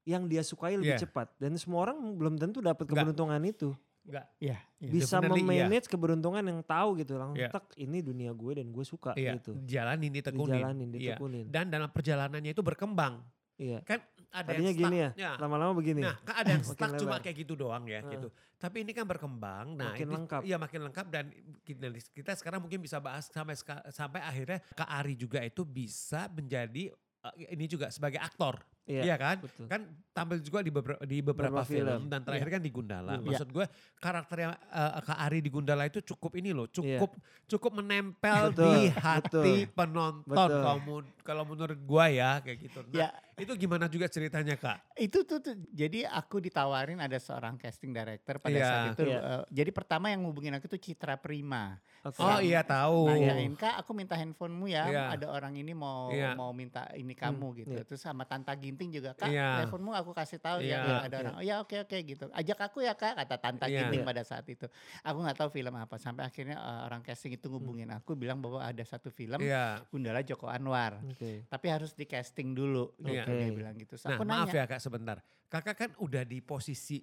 yang 0.03 0.27
dia 0.27 0.43
sukai 0.43 0.75
lebih 0.77 0.93
Iya. 0.93 1.01
cepat 1.01 1.33
dan 1.39 1.55
semua 1.57 1.87
orang 1.87 1.97
belum 2.13 2.37
tentu 2.37 2.59
dapat 2.59 2.85
Nggak. 2.85 2.93
keberuntungan 2.93 3.41
itu. 3.41 3.71
Enggak. 4.03 4.27
Iya, 4.37 4.57
iya. 4.77 4.91
Bisa 4.91 5.17
Definitely 5.17 5.41
iya. 5.41 5.49
memanage 5.63 5.87
keberuntungan 5.87 6.43
yang 6.43 6.59
tahu 6.61 6.89
gitu 6.99 7.15
langsung 7.15 7.39
Iya. 7.39 7.49
tek 7.49 7.71
ini 7.79 8.03
dunia 8.03 8.35
gue 8.35 8.51
dan 8.53 8.67
gue 8.69 8.83
suka 8.83 9.15
Iya. 9.15 9.39
gitu. 9.39 9.55
Jalanin 9.63 10.11
ditekunin. 10.11 10.59
Dijalanin, 10.59 10.87
Iya. 10.91 11.15
ditekunin. 11.15 11.45
Dan 11.49 11.71
dalam 11.71 11.87
perjalanannya 11.87 12.51
itu 12.51 12.59
berkembang. 12.59 13.23
Iya. 13.63 13.79
Kan 13.87 13.99
ada 14.33 14.49
Tadinya 14.49 14.65
yang 14.65 14.75
stuck. 14.75 14.91
gini 14.91 14.97
ya, 14.99 15.31
Lama-lama 15.39 15.73
begini. 15.77 16.01
Nah, 16.01 16.17
kan 16.25 16.35
ada 16.41 16.49
yang 16.51 16.63
stuck 16.67 16.91
cuma 16.99 17.17
kayak 17.21 17.37
gitu 17.45 17.53
doang 17.55 17.87
ya 17.87 18.03
Heeh. 18.03 18.11
gitu. 18.17 18.27
Tapi 18.59 18.77
ini 18.81 18.91
kan 18.91 19.05
berkembang. 19.05 19.75
Nah, 19.75 19.93
Makin 19.93 20.03
itu- 20.03 20.15
lengkap. 20.15 20.41
Iya, 20.43 20.57
makin 20.57 20.79
lengkap 20.89 21.05
dan 21.07 21.25
kita, 21.61 21.85
kita 22.11 22.31
sekarang 22.35 22.59
mungkin 22.59 22.79
bisa 22.81 22.97
bahas 22.97 23.29
sampai 23.29 23.55
sampai 23.89 24.19
akhirnya 24.19 24.59
Kak 24.73 24.89
Ari 24.89 25.15
juga 25.15 25.39
itu 25.39 25.63
bisa 25.63 26.27
menjadi 26.27 26.91
eh, 27.23 27.55
ini 27.55 27.65
juga 27.65 27.87
sebagai 27.87 28.19
aktor. 28.19 28.59
Iya 28.83 29.01
Iya, 29.03 29.15
kan? 29.15 29.39
betul. 29.39 29.65
Kan 29.65 29.81
tampil 30.11 30.43
juga 30.43 30.59
di 30.59 30.67
beberapa 30.69 30.99
di 31.01 31.17
beberapa 31.19 31.55
Beberapa 31.55 31.63
film, 31.65 31.87
film. 31.87 32.11
dan 32.11 32.19
terakhir 32.21 32.49
kan 32.51 32.61
di 32.61 32.67
Gundala. 32.69 33.15
Iya. 33.15 33.23
Maksud 33.23 33.47
gue 33.49 33.65
karakternya 33.97 34.49
eh, 34.53 34.91
Kak 35.01 35.19
Ari 35.19 35.39
di 35.39 35.49
Gundala 35.49 35.83
itu 35.85 36.03
cukup 36.03 36.35
ini 36.35 36.51
loh, 36.51 36.67
Iya. 36.67 36.75
cukup 36.99 37.11
cukup 37.47 37.71
menempel 37.79 38.51
Betul, 38.51 38.67
di 38.67 38.75
hati 38.91 39.31
betul. 39.63 39.71
penonton. 39.71 40.27
Betul. 40.27 40.59
Kalau 40.59 40.75
kalau 41.23 41.43
menurut 41.45 41.79
gua 41.81 42.11
ya 42.11 42.43
kayak 42.43 42.57
gitu. 42.59 42.79
Nah, 42.83 42.91
Ya, 42.93 43.07
itu 43.33 43.51
gimana 43.55 43.87
juga 43.87 44.05
ceritanya 44.05 44.53
Kak? 44.53 44.83
itu 44.93 45.23
tuh, 45.23 45.39
tuh 45.39 45.55
jadi 45.71 46.05
aku 46.05 46.37
ditawarin 46.37 46.99
ada 46.99 47.15
seorang 47.17 47.55
casting 47.55 47.89
director 47.89 48.37
pada 48.37 48.51
Iya. 48.53 48.67
saat 48.67 48.85
itu 48.93 49.03
Iya. 49.07 49.19
eh, 49.19 49.43
jadi 49.49 49.71
pertama 49.71 50.11
yang 50.11 50.21
ngubungin 50.21 50.53
aku 50.53 50.67
tuh 50.67 50.77
Citra 50.77 51.15
Prima 51.15 51.79
Oke. 52.03 52.19
Oh 52.19 52.37
iya 52.37 52.59
tahu. 52.61 53.07
nanyain 53.07 53.55
kak 53.55 53.79
aku 53.79 53.95
minta 53.95 54.13
handphonemu 54.13 54.65
ya 54.67 54.83
Iya. 54.85 55.03
ada 55.15 55.27
orang 55.31 55.55
ini 55.55 55.71
mau 55.71 56.11
Iya. 56.11 56.35
mau 56.35 56.51
minta 56.51 56.91
ini 56.93 57.15
kamu 57.15 57.47
gitu 57.57 57.73
iya. 57.73 57.87
terus 57.87 58.03
sama 58.03 58.27
Tanta 58.27 58.51
Ginting 58.73 58.89
juga 58.89 59.13
kak 59.13 59.29
Iya. 59.29 59.61
handphonemu 59.61 59.93
aku 59.93 60.11
kasih 60.11 60.41
tahu 60.41 60.57
Iya. 60.59 60.73
ya 60.73 60.77
Iya, 60.81 60.95
ada 60.97 61.13
iya. 61.13 61.21
orang 61.21 61.33
oh 61.37 61.43
ya 61.45 61.55
oke 61.61 61.75
oke 61.79 61.97
gitu 62.01 62.25
ajak 62.33 62.59
aku 62.59 62.81
ya 62.81 62.97
kak 62.97 63.13
kata 63.13 63.35
Tanta 63.37 63.65
Iya. 63.69 63.85
Ginting 63.85 64.01
Iya. 64.01 64.09
pada 64.09 64.23
saat 64.25 64.45
itu 64.49 64.65
aku 64.99 65.17
nggak 65.21 65.37
tahu 65.37 65.49
film 65.51 65.73
apa 65.77 65.95
sampai 65.95 66.25
akhirnya 66.25 66.57
eh, 66.57 66.81
orang 66.83 67.01
casting 67.01 67.31
itu 67.31 67.45
ngubungin 67.47 67.93
aku 67.93 68.17
bilang 68.17 68.41
bahwa 68.41 68.59
ada 68.59 68.81
satu 68.81 69.07
film 69.07 69.37
Iya. 69.37 69.85
Gundala 69.87 70.25
Joko 70.25 70.49
Anwar 70.49 70.97
Oke. 71.05 71.45
tapi 71.45 71.69
harus 71.69 71.93
di 71.93 72.03
casting 72.03 72.51
dulu 72.51 72.97
gitu 72.97 73.13
Iya. 73.13 73.29
dia 73.29 73.53
bilang 73.53 73.75
gitu 73.75 73.93
Terus 73.93 74.09
Nah 74.09 74.17
aku 74.17 74.25
maaf 74.25 74.49
nanya 74.49 74.57
ya 74.57 74.65
kak 74.65 74.81
sebentar. 74.81 75.21
Kakak 75.45 75.75
kan 75.77 75.91
udah 76.01 76.25
di 76.25 76.41
posisi, 76.41 76.97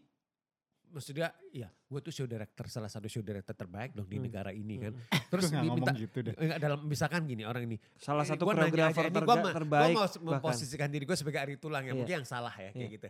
maksudnya 0.90 1.30
ya 1.48 1.66
gue 1.66 2.00
tuh 2.00 2.10
show 2.10 2.24
director 2.24 2.66
salah 2.66 2.86
satu 2.86 3.06
show 3.06 3.20
director 3.20 3.52
terbaik 3.52 3.90
dong 3.92 4.04
di 4.04 4.16
Hmm. 4.16 4.26
negara 4.26 4.50
ini 4.50 4.74
kan. 4.78 4.92
Hmm. 4.92 5.06
Terus 5.30 5.48
diminta, 5.48 5.70
ngomong 5.72 5.96
gitu 5.96 6.18
deh 6.20 6.34
enggak 6.34 6.58
dalam 6.58 6.78
misalkan 6.82 7.20
gini 7.24 7.42
orang 7.42 7.62
ini. 7.64 7.76
Salah 7.96 8.22
satu 8.22 8.42
gua 8.42 8.54
koreografer 8.56 8.90
aja, 8.98 9.06
ini 9.06 9.14
terga- 9.14 9.24
gua 9.24 9.36
ma- 9.40 9.54
terbaik 9.54 9.86
Gua 9.88 9.96
mau 9.96 10.04
bahkan. 10.04 10.30
memposisikan 10.36 10.88
diri 10.88 11.04
gue 11.04 11.14
sebagai 11.14 11.38
Ari 11.38 11.56
Tulang 11.56 11.82
ya, 11.82 11.86
Iya. 11.86 11.96
mungkin 11.96 12.14
yang 12.16 12.28
salah 12.28 12.52
ya 12.52 12.70
kayak 12.70 12.76
Iya. 12.76 12.96
gitu. 12.96 13.08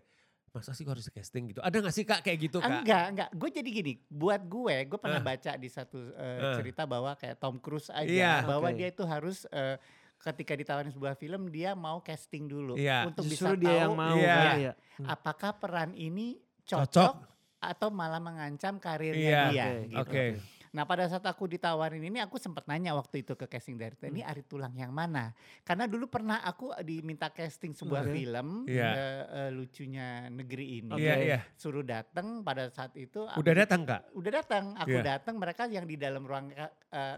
Masa 0.51 0.71
sih 0.71 0.83
gue 0.83 0.91
harus 0.91 1.07
casting 1.07 1.45
gitu? 1.49 1.61
Ada 1.61 1.77
gak 1.79 1.95
sih 1.95 2.03
kak 2.03 2.21
kayak 2.21 2.39
gitu 2.43 2.59
kak? 2.59 2.83
Enggak, 2.83 3.05
enggak. 3.09 3.29
Gue 3.33 3.49
jadi 3.51 3.71
gini, 3.71 3.93
buat 4.05 4.43
gue, 4.43 4.77
gue 4.85 4.99
pernah 4.99 5.17
Eh. 5.17 5.25
baca 5.25 5.53
di 5.55 5.69
satu 5.69 6.11
eh, 6.11 6.39
Eh. 6.43 6.55
cerita 6.55 6.83
bahwa 6.85 7.15
kayak 7.15 7.37
Tom 7.37 7.57
Cruise 7.57 7.87
aja, 7.89 8.03
Iya. 8.05 8.35
bahwa 8.45 8.67
Oke. 8.67 8.75
dia 8.75 8.89
itu 8.89 9.05
harus 9.05 9.47
eh, 9.49 9.79
ketika 10.19 10.53
ditawarin 10.53 10.91
sebuah 10.91 11.15
film 11.15 11.49
dia 11.49 11.73
mau 11.73 11.99
casting 11.99 12.45
dulu 12.45 12.75
Iya. 12.75 13.07
untuk 13.07 13.25
Justru 13.25 13.47
bisa 13.47 13.57
dia 13.57 13.71
tahu 13.71 13.81
yang 13.81 13.93
mau 13.95 14.13
kali 14.13 14.61
ya. 14.61 14.73
Hmm. 14.99 15.07
apakah 15.09 15.51
peran 15.55 15.91
ini 15.93 16.37
Cocok. 16.63 16.83
cocok, 16.85 17.15
atau 17.61 17.89
malah 17.89 18.19
mengancam 18.19 18.77
karirnya 18.77 19.21
Iya. 19.21 19.45
dia. 19.47 19.65
Oke, 19.65 19.79
gitu. 19.87 20.01
Oke. 20.01 20.25
Nah 20.71 20.87
pada 20.87 21.03
saat 21.05 21.27
aku 21.27 21.51
ditawarin 21.51 21.99
ini 22.01 22.23
aku 22.23 22.39
sempat 22.39 22.63
nanya 22.65 22.95
waktu 22.95 23.21
itu 23.21 23.35
ke 23.35 23.45
casting 23.45 23.75
director 23.75 24.07
ini 24.07 24.23
Hmm. 24.23 24.31
Ari 24.31 24.47
Tulang 24.47 24.71
yang 24.73 24.95
mana? 24.95 25.35
Karena 25.61 25.85
dulu 25.85 26.07
pernah 26.07 26.41
aku 26.41 26.71
diminta 26.81 27.27
casting 27.29 27.75
sebuah 27.75 28.07
Oke. 28.07 28.15
film 28.15 28.49
Iya. 28.65 28.87
eh, 28.89 28.97
eh, 29.37 29.51
lucunya 29.51 30.07
negeri 30.29 30.79
ini. 30.81 30.95
Iya 30.95 31.11
Oke. 31.13 31.27
iya. 31.27 31.39
Suruh 31.53 31.83
datang 31.83 32.41
pada 32.41 32.71
saat 32.71 32.95
itu. 32.95 33.27
aku 33.27 33.43
Udah 33.43 33.55
datang 33.57 33.83
kak? 33.83 34.15
Udah 34.15 34.31
datang. 34.33 34.65
Aku 34.79 34.95
Iya. 34.95 35.03
datang 35.19 35.35
mereka 35.37 35.67
yang 35.67 35.85
di 35.85 35.99
dalam 35.99 36.23
ruang 36.23 36.55
eh, 36.55 36.71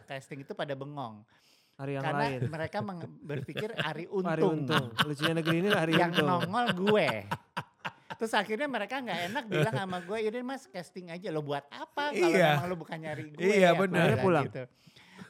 casting 0.03 0.41
itu 0.41 0.57
pada 0.57 0.73
bengong. 0.73 1.21
Hari 1.73 1.93
yang 1.93 2.05
Karena 2.05 2.25
lain. 2.27 2.41
mereka 2.49 2.79
berpikir 3.21 3.69
Ari 3.75 4.05
Untung. 4.07 4.29
Hari 4.29 4.43
untung. 4.45 4.87
Lucunya 5.05 5.35
negeri 5.35 5.57
ini 5.59 5.69
hari 5.69 5.93
yang 5.95 6.09
untung. 6.11 6.29
nongol 6.41 6.67
gue. 6.89 7.09
Terus 8.23 8.39
akhirnya 8.39 8.71
mereka 8.71 9.03
nggak 9.03 9.21
enak 9.35 9.45
bilang 9.51 9.75
sama 9.75 9.99
gue, 9.99 10.15
yaudah 10.23 10.47
mas 10.47 10.71
casting 10.71 11.11
aja 11.11 11.27
lo 11.35 11.43
buat 11.43 11.67
apa 11.75 12.15
kalau 12.15 12.31
Iya. 12.31 12.55
memang 12.55 12.67
lo 12.71 12.77
bukan 12.79 12.99
nyari 13.03 13.35
gue. 13.35 13.43
Iya, 13.43 13.75
bilang 13.75 13.91
Akhirnya 13.99 14.23
pulang. 14.23 14.45
Gitu. 14.47 14.63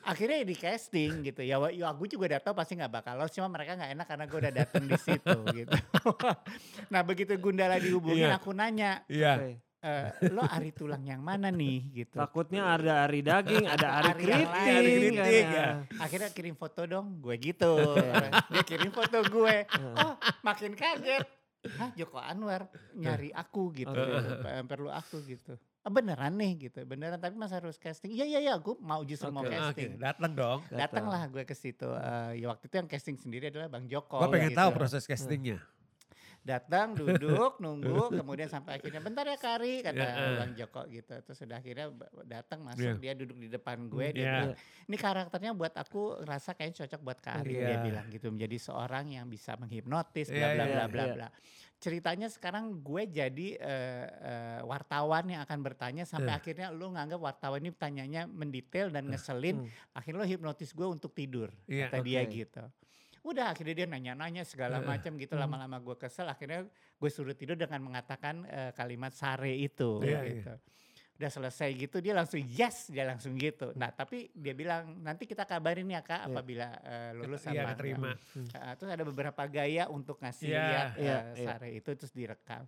Akhirnya 0.04 0.38
di 0.44 0.56
casting 0.61 1.25
gitu 1.25 1.40
ya, 1.40 1.56
ya 1.72 1.88
aku 1.88 2.04
juga 2.04 2.37
udah 2.37 2.40
tahu 2.44 2.52
pasti 2.52 2.76
nggak 2.76 2.92
bakal 2.92 3.16
lolos, 3.16 3.32
cuma 3.32 3.49
mereka 3.49 3.80
nggak 3.80 3.96
enak 3.96 4.06
karena 4.12 4.25
gue 4.28 4.38
udah 4.44 4.52
datang 4.52 4.84
di 4.84 4.99
situ 5.00 5.38
gitu. 5.56 5.72
nah 6.92 7.00
begitu 7.00 7.32
Gundala 7.40 7.80
dihubungin, 7.80 8.28
Iya. 8.28 8.37
aku 8.37 8.52
nanya, 8.52 9.00
Iya. 9.08 9.32
Oke. 9.40 9.52
"Eh, 9.82 10.06
lo 10.28 10.44
Ari 10.44 10.70
Tulang 10.76 11.02
yang 11.02 11.25
mana 11.25 11.49
nih 11.49 12.04
gitu. 12.04 12.20
Takutnya 12.20 12.76
ada 12.76 13.08
hari 13.08 13.25
daging, 13.25 13.64
ada 13.66 13.88
yang 13.88 14.04
lain, 14.04 14.20
keriting. 14.20 14.52
hari 14.52 14.90
kan 14.92 15.00
keriting, 15.00 15.49
ya. 15.49 15.49
ya. 15.49 15.68
Akhirnya 15.96 16.28
kirim 16.28 16.54
foto 16.61 16.84
dong, 16.84 17.25
gue 17.25 17.34
gitu. 17.40 17.72
Dia 18.52 18.62
kirim 18.68 18.92
foto 18.92 19.18
gue, 19.25 19.56
oh 19.96 20.12
makin 20.44 20.76
kaget. 20.76 21.25
Hah 21.62 21.90
Joko 21.95 22.19
Anwar 22.19 22.66
nyari 22.92 23.31
aku 23.31 23.71
gitu, 23.71 23.95
Heeh. 23.95 24.19
gitu, 24.19 24.33
pe- 24.42 24.66
perlu 24.66 24.90
aku 24.90 25.23
gitu. 25.23 25.54
"Ah, 25.83 25.90
beneran 25.90 26.35
nih 26.35 26.69
gitu, 26.71 26.83
beneran 26.83 27.19
tapi 27.23 27.38
mas 27.38 27.54
harus 27.54 27.78
casting. 27.78 28.11
Iya 28.11 28.26
iya 28.26 28.40
iya, 28.42 28.54
gue 28.59 28.75
mau 28.83 29.02
justru 29.07 29.31
mau 29.31 29.47
Oke. 29.47 29.54
Oke, 29.54 29.59
casting. 29.59 29.90
datang 29.99 30.33
dong. 30.35 30.59
Datanglah 30.71 31.23
gue 31.31 31.42
ke 31.47 31.54
situ. 31.54 31.87
Eh, 31.87 32.42
ya 32.42 32.47
waktu 32.50 32.66
itu 32.66 32.75
yang 32.78 32.88
casting 32.90 33.16
sendiri 33.19 33.50
adalah 33.50 33.71
Bang 33.71 33.87
Joko. 33.87 34.19
Gue 34.26 34.31
pengen 34.35 34.50
gitu. 34.54 34.59
tahu 34.59 34.71
proses 34.75 35.07
castingnya. 35.07 35.62
Datang, 36.42 36.94
duduk, 36.99 37.62
nunggu, 37.62 38.11
kemudian 38.12 38.50
sampai 38.50 38.76
akhirnya 38.76 38.99
bentar 38.99 39.22
ya 39.22 39.38
Kari 39.38 39.78
kata 39.80 39.94
Ya, 39.96 40.11
eh. 40.12 40.37
Bang 40.37 40.52
Joko 40.52 40.82
gitu. 40.87 41.14
Terus 41.16 41.38
sudah 41.38 41.56
akhirnya 41.56 41.87
datang 42.25 42.61
masuk, 42.61 42.99
Iya. 42.99 42.99
dia 42.99 43.12
duduk 43.14 43.38
di 43.38 43.46
depan 43.46 43.87
gue, 43.87 44.06
dia 44.11 44.18
Iya. 44.18 44.32
bilang, 44.34 44.52
ini 44.84 44.96
karakternya 44.96 45.52
buat 45.52 45.70
aku 45.72 46.18
ngerasa 46.20 46.52
kayaknya 46.52 46.76
cocok 46.82 47.00
buat 47.00 47.18
Kari 47.18 47.52
dia 47.52 47.66
Iya. 47.68 47.78
bilang 47.80 48.06
gitu, 48.08 48.26
menjadi 48.28 48.56
seorang 48.58 49.06
yang 49.08 49.26
bisa 49.26 49.54
menghipnotis, 49.54 50.28
bla 50.28 50.38
Iya, 50.42 50.49
bla 50.52 50.64
bla 50.66 50.84
bla 50.88 51.04
bla. 51.14 51.28
Ceritanya 51.78 52.26
sekarang 52.26 52.78
gue 52.78 53.02
jadi 53.04 53.49
eh, 53.58 54.06
eh, 54.06 54.61
wartawan 54.62 55.26
yang 55.26 55.42
akan 55.42 55.58
bertanya 55.62 56.02
sampai 56.02 56.30
Eh. 56.30 56.38
akhirnya 56.38 56.70
lu 56.70 56.90
nganggap 56.90 57.18
wartawan 57.18 57.58
ini 57.58 57.70
tanyanya 57.70 58.26
mendetail 58.26 58.87
dan 58.88 59.06
ngeselin, 59.06 59.62
Hmm. 59.62 59.70
akhirnya 59.92 60.18
lo 60.18 60.26
hipnotis 60.26 60.70
gue 60.70 60.87
untuk 60.87 61.11
tidur 61.11 61.50
Iya, 61.66 61.87
kata 61.87 62.02
dia 62.02 62.22
oke. 62.22 62.34
gitu. 62.37 62.62
Udah 63.23 63.55
akhirnya 63.55 63.75
dia 63.75 63.87
nanya-nanya 63.87 64.43
segala 64.43 64.83
macam 64.83 65.14
gitu 65.14 65.33
Hmm. 65.33 65.47
lama-lama 65.47 65.79
gue 65.79 65.95
kesel 65.97 66.26
akhirnya 66.26 66.67
gue 66.69 67.07
suruh 67.09 67.33
tidur 67.33 67.55
dengan 67.55 67.79
mengatakan 67.81 68.43
eh, 68.45 68.71
kalimat 68.73 69.11
sare 69.11 69.55
itu 69.55 70.02
Iya, 70.02 70.21
gitu. 70.26 70.55
Udah 71.12 71.31
selesai 71.31 71.71
gitu 71.76 71.97
dia 71.99 72.12
langsung 72.12 72.43
yes 72.43 72.91
dia 72.91 73.07
langsung 73.07 73.38
gitu. 73.38 73.71
Nah 73.73 73.91
tapi 73.91 74.35
dia 74.35 74.50
bilang 74.52 74.99
nanti 74.99 75.23
kita 75.23 75.45
kabarin 75.45 75.87
ya 75.87 76.02
kak 76.02 76.19
Iya. 76.19 76.26
apabila 76.26 76.69
eh, 76.83 77.11
lulus 77.14 77.41
Iya, 77.43 77.62
sama 77.62 77.71
keterima. 77.71 78.11
Uh, 78.11 78.73
terus 78.75 78.91
ada 78.91 79.05
beberapa 79.07 79.43
gaya 79.47 79.87
untuk 79.87 80.19
ngasih 80.19 80.50
Iya. 80.50 80.62
lihat 80.67 80.88
uh, 80.88 80.99
Iya, 80.99 81.19
iya. 81.33 81.47
sare 81.47 81.69
itu 81.71 81.91
terus 81.95 82.11
direkam. 82.11 82.67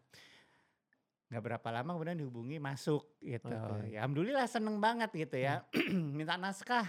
Nggak 1.25 1.43
berapa 1.43 1.69
lama 1.73 1.91
kemudian 1.93 2.15
dihubungi 2.15 2.63
masuk 2.63 3.19
gitu. 3.19 3.51
Oke. 3.51 3.91
Ya 3.91 4.07
alhamdulillah 4.07 4.47
seneng 4.47 4.79
banget 4.79 5.11
gitu 5.11 5.35
ya. 5.35 5.67
Minta 6.15 6.39
naskah. 6.39 6.87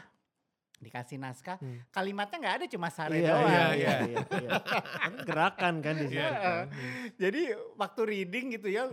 Dikasih 0.75 1.15
naskah. 1.15 1.57
Hmm. 1.57 1.79
Kalimatnya 1.87 2.37
nggak 2.37 2.55
ada 2.57 2.67
cuma 2.67 2.89
sare 2.89 3.15
Iya, 3.15 3.31
doang. 3.31 3.47
iya, 3.47 3.65
iya, 3.79 4.03
iya, 4.03 4.25
iya. 4.27 4.59
Kan 4.59 5.13
Gerakan 5.23 5.79
kan 5.79 5.95
di 5.95 6.05
situ. 6.05 6.19
Iya. 6.19 6.35
kan. 6.35 6.69
Jadi 7.15 7.41
waktu 7.75 8.01
reading 8.03 8.53
gitu 8.53 8.67
ya. 8.67 8.91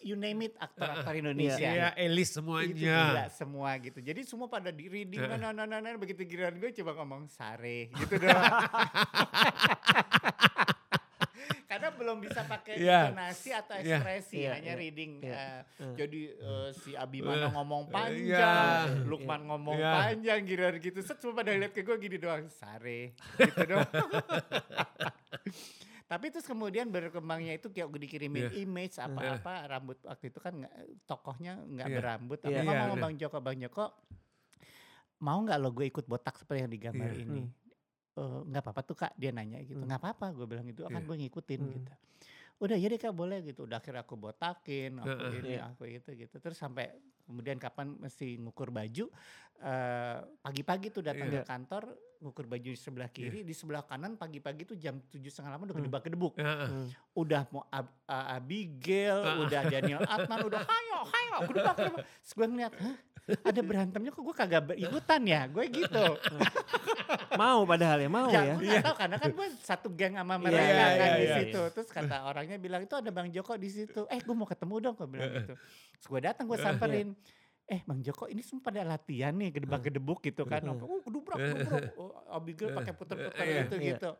You 0.00 0.14
name 0.14 0.44
it 0.44 0.54
aktor-aktor 0.54 1.16
Indonesia. 1.16 1.66
Iya, 1.66 1.88
Elis 1.96 2.30
Itu 2.30 2.38
semuanya. 2.38 3.10
gila 3.10 3.26
semua 3.26 3.74
gitu. 3.76 3.98
Jadi 3.98 4.22
semua 4.22 4.46
pada 4.46 4.70
di 4.70 4.86
reading, 4.86 5.18
Heeh. 5.18 5.34
nah, 5.34 5.50
nah, 5.50 5.66
nah, 5.66 5.82
nah, 5.82 5.96
begitu 5.96 6.22
giliran 6.22 6.54
gue 6.54 6.70
coba 6.72 6.94
ngomong 6.94 7.26
sare 7.26 7.90
gitu 7.92 8.16
doang. 8.16 8.38
Karena 11.76 11.92
belum 11.92 12.16
bisa 12.18 12.40
pakai 12.42 12.74
Iya. 12.82 13.00
intonasi 13.06 13.50
atau 13.52 13.76
Iya. 13.76 14.00
ekspresi, 14.00 14.36
Iya, 14.38 14.50
hanya 14.50 14.72
iya, 14.72 14.80
reading. 14.80 15.12
iya. 15.20 15.36
eh, 15.36 15.60
Eh. 15.76 15.94
Jadi 15.94 16.20
eh, 16.32 16.68
si 16.74 16.90
Abimana 16.92 17.46
Eh, 17.46 17.52
ngomong 17.52 17.82
iya. 17.84 17.92
panjang, 17.92 18.86
Lukman 19.04 19.40
ngomong 19.44 19.76
Iya. 19.76 19.92
panjang, 19.94 20.38
giliran 20.42 20.74
gitu. 20.78 20.98
Set 21.00 21.18
semua 21.18 21.36
pada 21.36 21.52
lihat 21.52 21.70
ke 21.70 21.82
gue 21.82 21.96
gini 21.98 22.16
doang, 22.16 22.48
sare 22.48 23.12
gitu 23.36 23.62
doang. 23.66 23.84
Tapi 26.06 26.30
terus 26.30 26.46
kemudian 26.46 26.86
berkembangnya 26.86 27.52
itu 27.52 27.68
kayak 27.68 27.88
gue 27.88 28.00
dikirimin 28.00 28.48
Iya. 28.48 28.52
image 28.58 28.96
apa-apa 28.96 29.68
rambut 29.68 29.98
waktu 30.00 30.30
itu 30.30 30.38
kan 30.38 30.56
nggak 30.56 30.74
tokohnya 31.04 31.60
nggak 31.60 31.88
Iya. 31.88 31.96
berambut. 31.96 32.38
Iya. 32.40 32.46
Apa 32.46 32.56
Iya, 32.56 32.62
ngomong 32.64 32.88
iya. 32.90 33.02
Bang 33.02 33.14
Joko, 33.18 33.38
Bang 33.38 33.58
Joko 33.58 33.84
mau 35.18 35.38
nggak 35.40 35.58
lo 35.58 35.68
gue 35.70 35.86
ikut 35.86 36.04
botak 36.04 36.36
seperti 36.36 36.62
yang 36.62 36.70
digambar 36.70 37.10
Iya. 37.10 37.20
ini? 37.22 37.40
"Eh, 37.42 37.46
nggak 38.16 38.62
apa-apa 38.62 38.80
tuh 38.82 38.96
kak 38.96 39.12
dia 39.14 39.28
nanya 39.28 39.60
gitu 39.60 39.76
Hmm. 39.76 39.84
nggak 39.84 40.00
apa-apa 40.00 40.26
gue 40.32 40.46
bilang 40.46 40.64
itu 40.64 40.82
akan 40.82 40.96
Iya. 40.96 41.06
gue 41.06 41.16
ngikutin 41.18 41.60
Hmm. 41.60 41.72
gitu 41.74 41.92
udah 42.56 42.72
ya 42.74 42.88
deh 42.88 42.96
kak 42.96 43.12
boleh 43.12 43.38
gitu 43.42 43.60
udah 43.62 43.76
akhirnya 43.76 44.00
aku 44.00 44.14
botakin 44.16 44.96
aku 44.96 45.06
Heeh. 45.06 45.32
ini 45.38 45.48
Iya. 45.52 45.68
aku 45.68 45.82
itu 45.84 46.10
gitu 46.16 46.36
terus 46.38 46.56
sampai 46.56 46.88
kemudian 47.22 47.56
kapan 47.56 47.92
mesti 47.94 48.38
ngukur 48.38 48.70
baju 48.70 49.12
eh, 49.58 50.16
pagi-pagi 50.38 50.88
tuh 50.90 51.00
datang 51.02 51.28
Iya. 51.28 51.40
ke 51.40 51.46
kantor 51.46 51.82
ngukur 52.18 52.44
baju 52.46 52.64
di 52.66 52.76
sebelah 52.78 53.08
kiri 53.08 53.40
di 53.40 53.52
sebelah 53.52 53.80
kanan 53.82 54.14
pagi-pagi 54.14 54.64
tuh 54.64 54.76
jam 54.76 54.96
tujuh 55.02 55.28
setengah 55.28 55.52
delapan 55.52 55.64
udah 55.64 55.74
Hmm. 55.74 55.82
kedebak-kedebuk 55.82 56.32
Heeh. 56.34 56.68
Hmm. 56.70 56.88
udah 57.14 57.42
mau 57.50 57.64
Ab- 57.66 57.92
A- 58.02 58.28
Abigail, 58.34 59.16
Ah. 59.18 59.36
udah 59.38 59.60
Daniel 59.66 60.00
Atman, 60.02 60.38
udah 60.42 60.60
hayo, 60.62 60.98
hayo, 61.06 61.36
gedebak, 61.46 61.74
gedebak. 61.74 62.04
Terus 62.18 62.32
gue 62.32 62.46
ngeliat, 62.46 62.72
hah 62.74 62.96
ada 63.42 63.60
berantemnya 63.60 64.10
kok 64.10 64.22
gue 64.22 64.32
kagak 64.34 64.62
ikutan 64.76 65.20
ya, 65.24 65.40
gue 65.46 65.64
gitu. 65.68 66.04
Mau 67.38 67.60
padahal 67.68 67.98
ya, 68.02 68.10
mau 68.10 68.28
ya, 68.28 68.40
ya. 68.42 68.54
gue 68.56 68.66
gak 68.66 68.84
tau 68.84 68.96
karena 68.96 69.16
kan 69.20 69.30
gue 69.32 69.46
satu 69.60 69.88
geng 69.92 70.14
sama 70.16 70.34
Iya, 70.36 70.42
mereka 70.42 70.64
iya, 70.64 70.86
kan 70.96 71.08
iya, 71.08 71.16
di 71.16 71.26
iya. 71.26 71.36
situ. 71.40 71.60
Terus 71.76 71.88
kata 71.92 72.16
orangnya 72.26 72.56
bilang 72.58 72.80
itu 72.82 72.94
ada 72.96 73.10
Bang 73.12 73.28
Joko 73.30 73.52
di 73.54 73.68
situ. 73.70 74.00
Eh 74.08 74.20
gue 74.20 74.34
mau 74.34 74.48
ketemu 74.48 74.74
dong, 74.80 74.94
gue 74.96 75.08
bilang 75.08 75.30
gitu. 75.32 75.54
Terus 75.56 76.06
gue 76.08 76.20
datang, 76.20 76.44
gue 76.48 76.58
samperin. 76.58 77.08
Eh 77.66 77.80
Bang 77.82 78.00
Joko 78.00 78.30
ini 78.30 78.42
semua 78.46 78.62
pada 78.62 78.80
latihan 78.86 79.34
nih 79.34 79.50
gedebak 79.50 79.80
gedebuk 79.86 80.18
gitu 80.22 80.46
kan. 80.46 80.62
Hmm. 80.62 80.78
Oh 80.80 81.00
gedubrak 81.02 81.38
gedubrak. 81.38 81.82
Oh, 82.00 82.12
Abigail 82.30 82.70
pakai 82.70 82.92
puter-puter 82.94 83.42
Iya, 83.42 83.66
gitu 83.66 83.76
iya. 83.82 83.88
gitu. 83.98 84.10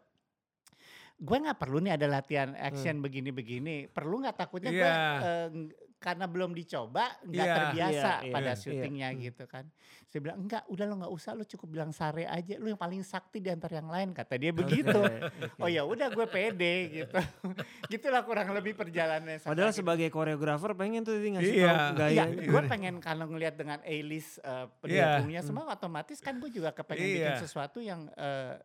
Gue 1.17 1.37
nggak 1.41 1.57
perlu 1.57 1.81
nih 1.81 1.97
ada 1.97 2.07
latihan 2.11 2.53
action 2.59 3.01
begini-begini. 3.01 3.89
Perlu 3.89 4.21
nggak 4.27 4.37
takutnya 4.37 4.71
gue 4.75 4.83
Iya. 4.83 5.49
Eh, 5.97 6.03
karena 6.03 6.25
belum 6.25 6.53
dicoba 6.53 7.09
nggak 7.23 7.33
Iya, 7.43 7.57
terbiasa 7.57 8.11
iya, 8.13 8.23
iya, 8.23 8.33
pada 8.33 8.53
iya. 8.53 8.59
syutingnya 8.59 9.09
Hmm. 9.09 9.21
gitu 9.23 9.45
kan. 9.45 9.65
Saya 10.07 10.21
bilang 10.23 10.39
enggak, 10.39 10.63
udah 10.67 10.85
lo 10.87 10.95
nggak 10.97 11.13
usah, 11.13 11.33
lo 11.33 11.43
cukup 11.43 11.69
bilang 11.69 11.91
sare 11.91 12.25
aja, 12.25 12.57
lo 12.57 12.67
yang 12.67 12.79
paling 12.79 13.03
sakti 13.03 13.39
di 13.39 13.49
antara 13.49 13.77
yang 13.77 13.89
lain 13.89 14.13
kata 14.13 14.35
dia 14.35 14.53
begitu. 14.53 14.95
Oke. 14.95 15.59
Oh 15.59 15.67
ya 15.67 15.83
udah 15.83 16.09
gue 16.09 16.27
pede 16.27 16.75
gitu. 16.95 17.17
Gitulah 17.93 18.23
kurang 18.23 18.53
lebih 18.53 18.73
perjalanannya. 18.75 19.41
Padahal 19.41 19.51
akhirnya- 19.67 19.75
sebagai 19.75 20.09
koreografer 20.09 20.73
pengen 20.73 21.03
tuh 21.03 21.17
tadi 21.17 21.29
ngasih 21.33 21.55
Iya. 21.55 21.67
tahu 21.67 21.81
gaya. 21.97 22.13
Iya, 22.13 22.25
Iya. 22.29 22.49
gue 22.49 22.63
pengen 22.67 22.95
kalau 22.99 23.25
ngelihat 23.27 23.55
dengan 23.57 23.79
A-list 23.83 24.39
uh, 24.41 24.71
pendukungnya 24.79 25.43
semua 25.43 25.65
otomatis 25.69 26.19
kan 26.19 26.37
gue 26.37 26.51
juga 26.51 26.71
kepengen 26.71 27.09
bikin 27.19 27.33
Iya. 27.33 27.41
sesuatu 27.41 27.79
yang 27.79 28.07
eh, 28.13 28.57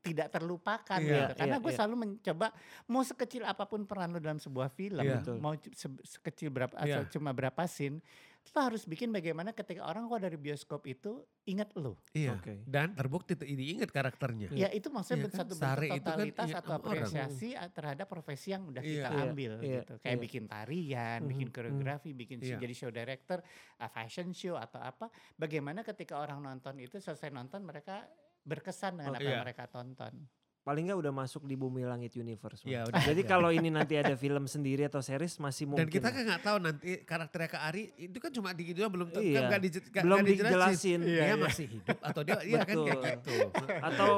tidak 0.00 0.28
terlupakan 0.30 0.96
Iya, 0.96 1.12
gitu. 1.28 1.32
Karena 1.36 1.56
iya, 1.56 1.62
gue 1.62 1.70
iya. 1.70 1.78
selalu 1.78 1.94
mencoba 1.96 2.46
mau 2.86 3.02
sekecil 3.02 3.42
apa 3.42 3.64
pun 3.64 3.84
peran 3.84 4.10
lo 4.10 4.18
dalam 4.18 4.36
sebuah 4.36 4.68
film, 4.68 5.00
Iya. 5.00 5.20
Betul. 5.20 5.36
mau 5.38 5.52
se- 5.56 6.00
sekecil 6.02 6.48
berapa 6.48 6.74
Iya. 6.78 7.00
atau 7.00 7.12
cuma 7.12 7.30
berapa 7.30 7.62
scene, 7.64 8.00
lo 8.46 8.60
harus 8.60 8.84
bikin 8.84 9.08
bagaimana 9.08 9.50
ketika 9.50 9.80
orang 9.82 10.04
kok 10.04 10.20
dari 10.20 10.36
bioskop 10.36 10.84
itu 10.84 11.16
ingat 11.44 11.72
lo. 11.74 11.96
Iya. 12.12 12.36
Oke. 12.36 12.60
Dan 12.62 12.92
terbukti 12.92 13.32
tuh 13.32 13.46
diingat 13.46 13.88
karakternya. 13.88 14.52
Ya 14.52 14.68
itu 14.68 14.88
maksudnya 14.88 15.24
Iya 15.24 15.32
kan, 15.32 15.38
satu 15.40 15.54
bentuk 15.54 15.64
itu 15.64 15.88
kan 15.88 16.04
totalitas 16.04 16.44
ingat 16.46 16.60
atau 16.60 16.72
orang. 16.74 16.84
apresiasi 16.84 17.48
a- 17.54 17.72
terhadap 17.72 18.06
profesi 18.06 18.52
yang 18.52 18.68
udah 18.68 18.80
Iya. 18.80 18.92
kita 18.94 19.08
Iya, 19.10 19.22
ambil 19.24 19.52
iya, 19.58 19.72
gitu. 19.80 19.94
Kayak 19.98 20.12
iya. 20.12 20.20
bikin 20.20 20.44
tarian, 20.44 21.20
bikin 21.24 21.48
Mhm, 21.48 21.54
koreografi, 21.54 22.10
bikin 22.12 22.38
Iya. 22.38 22.56
jadi 22.58 22.74
show 22.74 22.90
director, 22.90 23.38
uh, 23.78 23.88
fashion 23.88 24.28
show 24.30 24.54
atau 24.54 24.78
apa. 24.78 25.08
Bagaimana 25.34 25.80
ketika 25.82 26.16
orang 26.16 26.38
nonton 26.38 26.76
itu 26.78 27.00
selesai 27.00 27.28
nonton 27.30 27.64
mereka 27.64 28.04
berkesan 28.44 28.92
dengan 28.94 29.10
Oh, 29.10 29.14
apa 29.14 29.22
yang 29.22 29.32
iya. 29.32 29.42
mereka 29.42 29.64
tonton. 29.66 30.14
Paling 30.60 30.88
nggak 30.88 30.96
udah 30.96 31.12
masuk 31.14 31.44
di 31.44 31.54
Bumi 31.54 31.84
Langit 31.84 32.12
Universe. 32.14 32.64
Iya, 32.64 32.88
udah 32.88 32.96
Jadi 33.02 33.20
ada. 33.20 33.28
kalau 33.28 33.52
ini 33.52 33.68
nanti 33.68 33.94
ada 33.94 34.14
film 34.14 34.44
sendiri 34.46 34.82
atau 34.82 35.00
series 35.00 35.36
masih 35.36 35.64
mungkin. 35.66 35.84
Dan 35.84 35.92
kita 35.92 36.08
kan 36.08 36.22
nggak 36.24 36.40
tahu 36.40 36.56
nanti 36.58 36.88
karakternya 37.04 37.48
Kak 37.50 37.62
Ari 37.66 37.82
itu 37.98 38.16
kan 38.16 38.30
cuma 38.30 38.48
di 38.50 38.72
doang 38.72 38.88
belum 38.90 39.08
Iya. 39.12 39.32
kan 39.34 39.42
nggak 39.50 39.60
dije- 39.62 39.84
nggak- 39.84 40.04
belum 40.04 40.16
nggak 40.16 40.30
dijelasin. 40.30 40.48
dijelasin. 40.48 41.00
Iya, 41.04 41.20
dia 41.20 41.28
iya. 41.28 41.34
masih 41.36 41.66
hidup 41.68 41.98
atau 42.00 42.20
dia 42.22 42.38
iya 42.42 42.58
kan 42.62 42.76
kayak 42.80 43.00
gitu. 43.20 43.36
Atau 43.82 44.10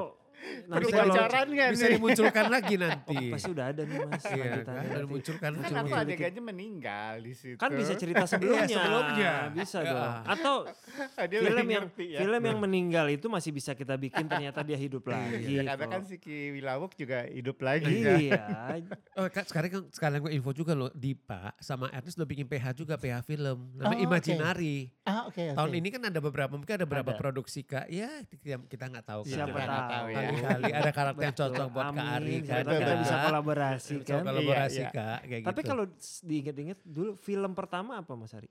nanti 0.66 0.88
kalau 0.88 1.14
nggak 1.46 1.70
Bisa 1.72 1.86
nih? 1.86 1.94
dimunculkan 1.94 2.46
lagi 2.46 2.74
Oh, 2.76 2.82
nanti. 2.82 3.18
pasti 3.28 3.48
udah 3.50 3.66
ada 3.66 3.82
nih 3.82 3.96
mas. 4.00 4.24
Iya 4.26 4.44
kan, 4.58 4.74
nanti. 4.76 4.96
dimunculkan 5.00 5.50
Kan 5.56 5.72
aku 5.72 5.86
dikit. 5.86 6.02
adegannya 6.02 6.42
meninggal 6.44 7.12
di 7.18 7.32
situ. 7.32 7.56
Kan 7.56 7.70
bisa 7.72 7.92
cerita 7.94 8.24
sebelumnya. 8.24 8.68
sebelumnya. 8.70 9.32
Bisa 9.50 9.78
Ya. 9.78 9.90
dong. 9.90 10.14
Atau 10.28 10.54
dia 11.30 11.38
film 11.40 11.66
yang 11.66 11.84
ngerti 11.84 12.04
ya. 12.08 12.18
film 12.20 12.42
yang 12.42 12.58
meninggal 12.58 13.06
itu 13.08 13.26
masih 13.26 13.50
bisa 13.50 13.72
kita 13.72 13.94
bikin 13.94 14.24
ternyata 14.24 14.60
dia 14.60 14.76
hidup 14.76 15.04
lagi. 15.04 15.56
Ya, 15.56 15.62
karena 15.66 15.86
kan 15.88 16.00
kok. 16.00 16.08
si 16.08 16.16
Ki 16.16 16.36
Wilawuk 16.52 16.92
juga 16.94 17.24
hidup 17.24 17.56
lagi 17.58 17.94
kan. 17.96 18.16
Iya. 18.16 18.44
Oh, 19.16 19.24
Kak, 19.26 19.46
sekarang 19.46 19.70
kan 19.70 19.82
sekalian 19.88 20.20
gue 20.20 20.32
info 20.34 20.52
juga 20.52 20.72
loh, 20.72 20.92
Dipa 20.92 21.56
sama 21.58 21.88
Ernest 21.88 22.16
udah 22.16 22.28
bikin 22.28 22.44
PH 22.44 22.76
juga, 22.76 22.94
PH 22.94 23.24
film. 23.24 23.72
Namanya 23.74 23.96
Oh. 23.96 24.04
Imaginary. 24.06 24.92
Ah 25.02 25.24
oke 25.24 25.40
oke. 25.42 25.56
Tahun 25.56 25.72
ini 25.72 25.88
kan 25.88 26.02
ada 26.04 26.20
beberapa, 26.20 26.52
mungkin 26.52 26.74
ada 26.74 26.84
beberapa 26.84 27.10
Ada. 27.10 27.18
produksi 27.18 27.60
Kak. 27.62 27.88
Ya 27.88 28.10
kita, 28.22 28.60
kita 28.66 28.84
nggak 28.86 29.06
tahu. 29.06 29.20
kan. 29.22 29.32
Siapa 29.32 29.60
tahu 29.88 30.06
ya. 30.10 30.25
Kali-kali 30.26 30.64
ada 30.70 30.90
karakter 30.90 31.22
yang 31.22 31.36
cocok 31.36 31.66
buat 31.70 31.86
Kak 31.92 32.08
Ari 32.16 32.36
kan. 32.42 32.62
Kita 32.62 32.92
bisa 32.96 33.14
kolaborasi 33.22 33.92
Bisa 33.96 34.12
kan. 34.12 34.22
kolaborasi 34.24 34.78
Iya, 34.78 34.88
iya. 34.88 34.90
Kak, 34.92 35.18
kayak 35.24 35.42
Tapi 35.44 35.60
gitu. 35.60 35.68
kalau 35.68 35.84
diinget-inget 36.22 36.78
dulu 36.82 37.10
film 37.16 37.52
pertama 37.52 37.92
apa 37.96 38.12
Mas 38.12 38.32
Ari? 38.32 38.48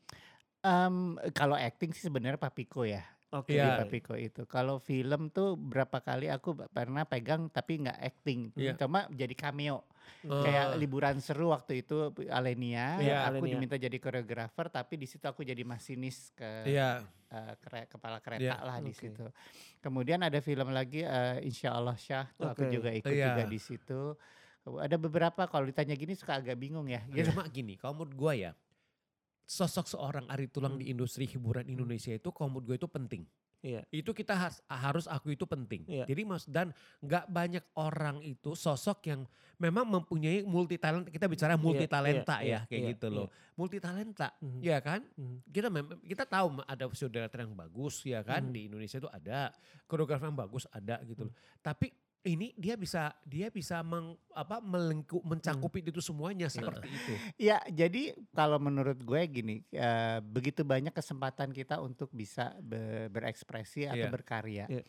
Em, 0.61 0.95
kalau 1.31 1.53
acting 1.53 1.91
sih 1.91 2.03
sebenarnya 2.03 2.37
Papiko 2.37 2.81
ya. 2.83 3.05
Oke. 3.29 3.53
Di 3.53 3.59
Iya. 3.59 3.83
Papiko 3.83 4.13
itu. 4.15 4.45
Kalau 4.45 4.77
film 4.77 5.27
tuh 5.29 5.53
berapa 5.53 5.99
kali 5.99 6.25
aku 6.27 6.55
pernah 6.69 7.03
pegang 7.03 7.47
tapi 7.47 7.83
nggak 7.83 7.99
acting. 7.99 8.49
Iya. 8.55 8.73
Cuma 8.75 9.05
jadi 9.11 9.33
cameo. 9.33 9.83
Kayak 10.25 10.77
liburan 10.77 11.17
seru 11.19 11.53
waktu 11.53 11.81
itu 11.81 12.09
Alenia. 12.27 12.97
Iya, 12.97 13.17
aku 13.29 13.45
Alenia. 13.45 13.53
diminta 13.55 13.75
jadi 13.77 13.97
koreografer 13.97 14.67
tapi 14.67 14.97
di 14.97 15.05
situ 15.05 15.23
aku 15.23 15.41
jadi 15.41 15.61
masinis 15.61 16.33
ke 16.33 16.65
Iya, 16.65 17.05
eh, 17.29 17.53
kere- 17.61 17.87
kepala 17.87 18.17
kereta 18.19 18.57
Iya, 18.57 18.65
lah 18.65 18.77
di 18.79 18.89
oke. 18.89 18.99
situ. 18.99 19.25
Kemudian 19.79 20.21
ada 20.21 20.39
film 20.39 20.73
lagi 20.73 21.01
eh, 21.01 21.45
Insya 21.45 21.73
Allah 21.73 21.93
Syah 21.95 22.25
tuh 22.33 22.49
aku 22.49 22.65
Oke. 22.65 22.73
juga 22.73 22.89
ikut 22.89 23.11
Iya. 23.11 23.31
juga 23.31 23.43
di 23.45 23.59
situ. 23.59 24.01
Ada 24.65 24.97
beberapa 24.97 25.45
kalau 25.45 25.69
ditanya 25.69 25.93
gini 25.93 26.17
suka 26.17 26.41
agak 26.41 26.57
bingung 26.57 26.89
ya. 26.89 27.05
Ya, 27.05 27.21
Gitu. 27.21 27.29
Cuma 27.29 27.45
gini, 27.45 27.77
kalau 27.77 28.01
menurut 28.01 28.17
gue 28.17 28.49
ya, 28.49 28.51
sosok 29.45 29.85
seorang 29.85 30.25
Ari 30.25 30.49
Tulang 30.49 30.73
Hmm. 30.75 30.81
di 30.81 30.89
industri 30.89 31.29
hiburan 31.29 31.69
Indonesia 31.69 32.09
itu 32.09 32.33
kalau 32.33 32.49
menurut 32.49 32.65
gue 32.73 32.77
itu 32.81 32.89
penting. 32.89 33.23
Iya. 33.65 33.81
Itu 33.89 34.13
kita 34.13 34.37
harus 34.37 34.61
harus 34.69 35.05
aku 35.09 35.33
itu 35.33 35.49
penting. 35.49 35.81
Iya. 35.89 36.05
Jadi 36.05 36.21
mas 36.21 36.45
dan 36.45 36.69
nggak 37.01 37.25
banyak 37.25 37.65
orang 37.73 38.21
itu 38.21 38.53
sosok 38.53 39.01
yang 39.09 39.25
memang 39.57 39.89
mempunyai 39.89 40.45
multi 40.45 40.77
talent. 40.77 41.09
Kita 41.09 41.25
bicara 41.25 41.57
multi 41.57 41.89
talenta 41.89 42.45
iya, 42.45 42.61
ya 42.61 42.69
kayak 42.69 42.81
iya, 42.85 42.89
gitu 42.93 43.07
loh. 43.09 43.27
Multi 43.57 43.81
talenta, 43.81 44.37
Mhm. 44.37 44.59
ya 44.61 44.77
kan? 44.83 45.01
Mhm. 45.17 45.37
Kita 45.49 45.67
mem- 45.73 46.01
kita 46.05 46.23
tahu 46.29 46.61
ada 46.61 46.85
saudara 46.93 47.31
yang 47.33 47.57
bagus 47.57 48.05
ya 48.05 48.21
kan 48.21 48.45
Mhm. 48.45 48.53
di 48.53 48.59
Indonesia 48.69 48.97
itu 49.01 49.09
ada 49.09 49.49
koreografer 49.89 50.29
yang 50.29 50.37
bagus 50.37 50.69
ada 50.69 51.01
gitu 51.01 51.25
loh. 51.25 51.33
Tapi 51.65 51.89
ini 52.25 52.57
dia 52.57 52.73
bisa 52.73 53.13
dia 53.21 53.47
bisa 53.47 53.85
meng, 53.85 54.17
apa 54.33 54.57
melengkup 54.57 55.21
mencakupi 55.21 55.85
itu 55.85 56.01
semuanya 56.01 56.49
seperti 56.49 56.89
itu. 56.89 57.13
Ya, 57.37 57.61
jadi 57.69 58.17
kalau 58.33 58.57
menurut 58.57 58.97
gue 58.97 59.21
gini, 59.29 59.61
eh, 59.69 60.17
begitu 60.19 60.65
banyak 60.65 60.89
kesempatan 60.89 61.53
kita 61.53 61.77
untuk 61.77 62.09
bisa 62.09 62.57
be- 62.59 63.07
berekspresi 63.07 63.85
atau 63.85 64.09
Iya. 64.09 64.11
berkarya. 64.11 64.65
Iya. 64.65 64.83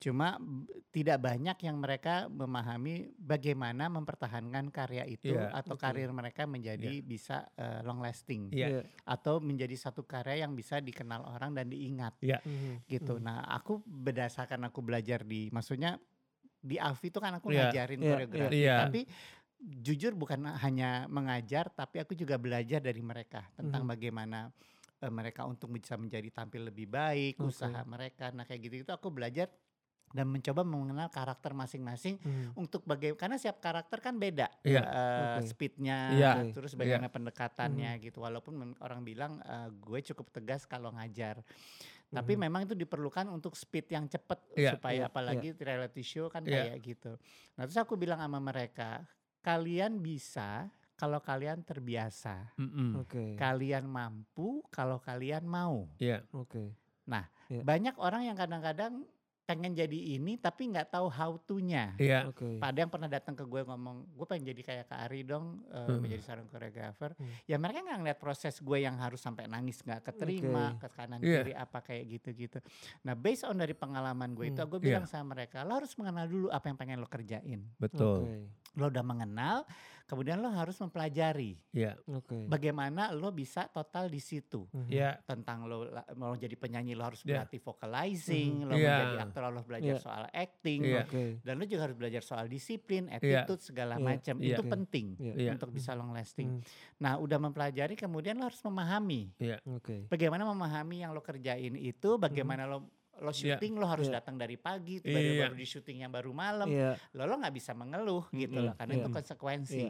Cuma 0.00 0.40
b- 0.40 0.64
tidak 0.88 1.20
banyak 1.20 1.60
yang 1.60 1.76
mereka 1.76 2.24
memahami 2.26 3.12
bagaimana 3.14 3.86
mempertahankan 3.88 4.72
karya 4.72 5.04
itu 5.04 5.36
Iya, 5.36 5.52
atau 5.52 5.76
betul. 5.76 5.84
karir 5.84 6.10
mereka 6.10 6.48
menjadi 6.48 7.04
bisa 7.04 7.44
eh, 7.54 7.84
long 7.84 8.00
lasting 8.00 8.48
Iya. 8.50 8.80
Iya. 8.80 8.82
atau 9.04 9.38
menjadi 9.38 9.76
satu 9.76 10.02
karya 10.02 10.40
yang 10.42 10.56
bisa 10.56 10.80
dikenal 10.80 11.28
orang 11.28 11.52
dan 11.52 11.68
diingat 11.68 12.16
Mhm. 12.24 12.88
gitu. 12.88 13.20
Mhm. 13.20 13.22
Nah, 13.22 13.44
aku 13.44 13.84
berdasarkan 13.84 14.64
aku 14.64 14.80
belajar 14.80 15.20
di 15.20 15.52
maksudnya 15.52 16.00
di 16.58 16.76
AFI 16.76 17.08
itu 17.10 17.18
kan 17.22 17.32
aku 17.38 17.48
Iya, 17.50 17.70
ngajarin 17.70 18.00
iya, 18.02 18.10
koreografi, 18.12 18.56
iya. 18.58 18.76
tapi 18.82 19.00
jujur 19.58 20.14
bukan 20.14 20.46
hanya 20.62 21.10
mengajar 21.10 21.66
tapi 21.74 21.98
aku 21.98 22.14
juga 22.14 22.38
belajar 22.38 22.78
dari 22.78 23.02
mereka 23.02 23.46
tentang 23.54 23.82
Mhm. 23.86 23.90
bagaimana 23.94 24.38
eh, 24.98 25.12
mereka 25.14 25.46
untuk 25.46 25.70
bisa 25.70 25.94
menjadi 25.94 26.26
tampil 26.34 26.74
lebih 26.74 26.90
baik, 26.90 27.38
Oke. 27.38 27.54
usaha 27.54 27.86
mereka. 27.86 28.34
Nah, 28.34 28.42
kayak 28.42 28.66
gitu 28.66 28.74
itu 28.82 28.90
aku 28.90 29.14
belajar 29.14 29.46
dan 30.10 30.26
mencoba 30.26 30.64
mengenal 30.66 31.06
karakter 31.12 31.52
masing-masing 31.54 32.18
Mhm. 32.18 32.56
untuk 32.56 32.82
bagaimana 32.82 33.14
karena 33.20 33.36
setiap 33.38 33.60
karakter 33.60 34.00
kan 34.00 34.16
beda 34.16 34.48
Iya. 34.64 34.80
eh, 34.82 35.38
Oke. 35.38 35.52
speednya 35.52 35.98
Iya. 36.10 36.32
Oke. 36.42 36.56
terus 36.56 36.72
bagaimana 36.74 37.12
pendekatannya 37.12 37.92
gitu 38.00 38.24
walaupun 38.24 38.74
orang 38.80 39.04
bilang 39.04 39.38
eh, 39.44 39.68
gue 39.70 40.00
cukup 40.10 40.32
tegas 40.32 40.64
kalau 40.64 40.90
ngajar 40.96 41.44
tapi 42.08 42.34
Mhm. 42.34 42.40
memang 42.40 42.60
itu 42.64 42.72
diperlukan 42.72 43.28
untuk 43.28 43.52
speed 43.52 43.92
yang 43.92 44.08
cepat 44.08 44.40
Iya, 44.56 44.74
supaya 44.74 45.04
iya, 45.04 45.08
apalagi 45.08 45.52
reality 45.54 46.00
show 46.00 46.32
kan 46.32 46.40
Iya. 46.42 46.72
kayak 46.72 46.78
gitu 46.80 47.12
nah 47.54 47.68
terus 47.68 47.76
aku 47.76 47.94
bilang 47.94 48.16
sama 48.16 48.40
mereka 48.40 49.04
kalian 49.40 50.00
bisa 50.00 50.72
kalau 50.96 51.20
kalian 51.20 51.60
terbiasa 51.62 52.56
Mm-mm. 52.56 53.04
Oke. 53.04 53.36
kalian 53.36 53.84
mampu 53.84 54.64
kalau 54.72 54.96
kalian 54.98 55.44
mau 55.44 55.84
Iya. 56.00 56.24
Oke. 56.32 56.72
Iya. 57.48 57.64
banyak 57.64 57.96
orang 57.96 58.28
yang 58.28 58.36
kadang-kadang 58.36 59.08
pengen 59.48 59.72
jadi 59.72 60.20
ini 60.20 60.36
tapi 60.36 60.68
nggak 60.68 60.92
tahu 60.92 61.08
how 61.08 61.32
to-nya 61.40 61.96
Iya. 61.96 62.28
Oke. 62.28 62.60
Ada 62.60 62.84
yang 62.84 62.92
pernah 62.92 63.08
datang 63.08 63.32
ke 63.32 63.42
gue 63.42 63.64
ngomong, 63.64 64.12
gue 64.12 64.26
pengen 64.28 64.52
jadi 64.52 64.60
kayak 64.60 64.84
Kak 64.86 65.00
Ari 65.08 65.24
dong, 65.24 65.64
eh, 65.72 65.88
Hmm. 65.88 66.04
menjadi 66.04 66.20
seorang 66.22 66.46
koreografer. 66.46 67.16
Hmm. 67.16 67.32
Ya 67.48 67.56
mereka 67.56 67.80
nggak 67.80 67.98
ngeliat 67.98 68.18
proses 68.18 68.60
gue 68.60 68.78
yang 68.78 69.00
harus 69.00 69.16
sampai 69.18 69.48
nangis 69.48 69.80
nggak 69.80 70.04
keterima, 70.04 70.76
ke 70.76 70.92
kanan 70.92 71.24
Iya. 71.24 71.40
kiri 71.40 71.54
apa 71.56 71.78
kayak 71.80 72.04
gitu-gitu. 72.10 72.58
Nah 73.02 73.16
based 73.16 73.42
on 73.42 73.56
dari 73.56 73.72
pengalaman 73.72 74.36
gue 74.36 74.52
itu, 74.52 74.60
Hmm. 74.60 74.68
gue 74.68 74.78
Iya. 74.78 74.86
bilang 74.92 75.06
sama 75.08 75.32
mereka, 75.32 75.64
lo 75.64 75.72
harus 75.74 75.96
mengenal 75.96 76.28
dulu 76.28 76.46
apa 76.48 76.68
yang 76.68 76.76
pengen 76.76 77.00
lo 77.00 77.08
kerjain. 77.08 77.64
Betul. 77.80 78.28
Oke. 78.28 78.36
Lo 78.76 78.86
udah 78.86 79.02
mengenal, 79.02 79.64
kemudian 80.08 80.40
lo 80.40 80.48
harus 80.48 80.80
mempelajari 80.80 81.60
Iya. 81.70 82.00
Oke. 82.08 82.48
bagaimana 82.48 83.12
lo 83.12 83.28
bisa 83.28 83.68
total 83.68 84.08
di 84.08 84.18
situ. 84.18 84.64
Mhm. 84.72 84.88
Iya. 84.88 85.20
Tentang 85.22 85.68
lo 85.68 85.84
mau 86.16 86.32
jadi 86.32 86.56
penyanyi 86.56 86.96
lo 86.96 87.04
harus 87.04 87.20
Iya. 87.22 87.44
berlatih 87.44 87.60
vocalizing, 87.60 88.64
lo 88.64 88.72
Iya. 88.72 88.88
menjadi 88.88 89.16
aktor 89.22 89.40
lo 89.44 89.48
harus 89.52 89.66
belajar 89.68 89.94
Iya. 89.94 90.02
soal 90.02 90.24
acting, 90.32 90.80
Iya. 90.82 91.02
Oke. 91.04 91.24
dan 91.44 91.54
lu 91.54 91.64
juga 91.68 91.82
harus 91.84 91.96
belajar 91.96 92.22
soal 92.24 92.48
disiplin, 92.48 93.12
attitude 93.12 93.60
segala 93.60 93.94
Iya. 93.94 94.02
macam. 94.02 94.34
Iya. 94.40 94.48
Itu 94.56 94.62
Iya. 94.64 94.72
penting 94.72 95.06
Iya. 95.20 95.34
Iya. 95.36 95.50
untuk 95.52 95.70
bisa 95.70 95.92
long 95.92 96.10
lasting. 96.10 96.48
Hmm. 96.56 96.62
Nah, 96.98 97.20
udah 97.20 97.38
mempelajari 97.38 97.92
kemudian 97.92 98.40
lo 98.40 98.48
harus 98.48 98.64
memahami 98.64 99.36
Oke. 99.68 100.08
bagaimana 100.08 100.48
memahami 100.48 101.04
yang 101.04 101.12
lo 101.12 101.20
kerjain 101.20 101.76
itu, 101.76 102.16
bagaimana 102.16 102.64
lo 102.64 102.88
lo 103.18 103.30
Iya. 103.30 103.58
syuting 103.58 103.74
lo 103.76 103.86
harus 103.86 104.06
Iya. 104.06 104.22
datang 104.22 104.38
dari 104.38 104.54
pagi, 104.54 104.98
Iya. 104.98 105.10
baru 105.10 105.30
baru 105.42 105.54
di 105.54 105.66
syuting 105.66 105.98
yang 106.02 106.12
baru 106.12 106.30
malam. 106.30 106.66
Iya. 106.66 106.94
Lo 107.12 107.26
lo 107.26 107.34
nggak 107.36 107.54
bisa 107.54 107.72
mengeluh 107.72 108.26
gitu 108.30 108.54
Mm-mm. 108.54 108.66
loh 108.70 108.74
karena 108.74 108.94
Iya. 108.94 109.02
itu 109.02 109.08
konsekuensi. 109.10 109.84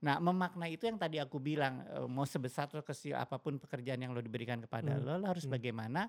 Nah, 0.00 0.16
memaknai 0.18 0.72
itu 0.72 0.86
yang 0.86 0.96
tadi 0.96 1.18
aku 1.18 1.38
bilang 1.38 1.82
eh, 1.82 2.06
mau 2.06 2.22
sebesar 2.22 2.66
atau 2.66 2.80
kecil 2.80 3.14
apa 3.14 3.36
pun 3.36 3.58
pekerjaan 3.58 3.98
yang 3.98 4.14
lo 4.14 4.20
diberikan 4.20 4.58
kepada 4.60 4.94
Hmm. 4.94 5.04
lo, 5.04 5.12
lo 5.18 5.26
harus 5.26 5.44
Hmm. 5.44 5.54
bagaimana 5.54 6.06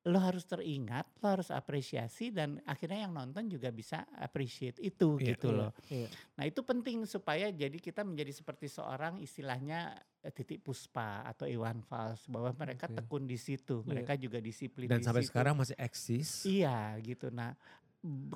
lo 0.00 0.16
harus 0.16 0.48
teringat, 0.48 1.04
lo 1.20 1.28
harus 1.28 1.52
apresiasi 1.52 2.32
dan 2.32 2.56
akhirnya 2.64 3.04
yang 3.04 3.12
nonton 3.12 3.52
juga 3.52 3.68
bisa 3.68 4.08
appreciate 4.16 4.80
itu 4.80 5.20
Iya, 5.20 5.36
gitu 5.36 5.52
iya, 5.52 5.58
loh. 5.60 5.70
iya. 5.92 6.08
Nah 6.40 6.44
itu 6.48 6.64
penting 6.64 7.04
supaya 7.04 7.52
jadi 7.52 7.76
kita 7.76 8.00
menjadi 8.00 8.32
seperti 8.32 8.64
seorang 8.64 9.20
istilahnya 9.20 9.92
titik 10.28 10.60
puspa 10.60 11.24
atau 11.24 11.48
Iwan 11.48 11.80
Fals 11.80 12.28
bahwa 12.28 12.52
mereka 12.54 12.84
Oke. 12.84 13.00
tekun 13.00 13.24
di 13.24 13.34
situ, 13.34 13.80
Iya. 13.80 13.88
mereka 13.88 14.12
juga 14.14 14.36
disiplin 14.36 14.84
Dan 14.84 15.00
di 15.00 15.06
sampai 15.08 15.24
situ. 15.24 15.32
sekarang 15.32 15.56
masih 15.56 15.76
eksis. 15.76 16.44
Iya 16.44 16.76
gitu. 17.00 17.32
Nah 17.32 17.56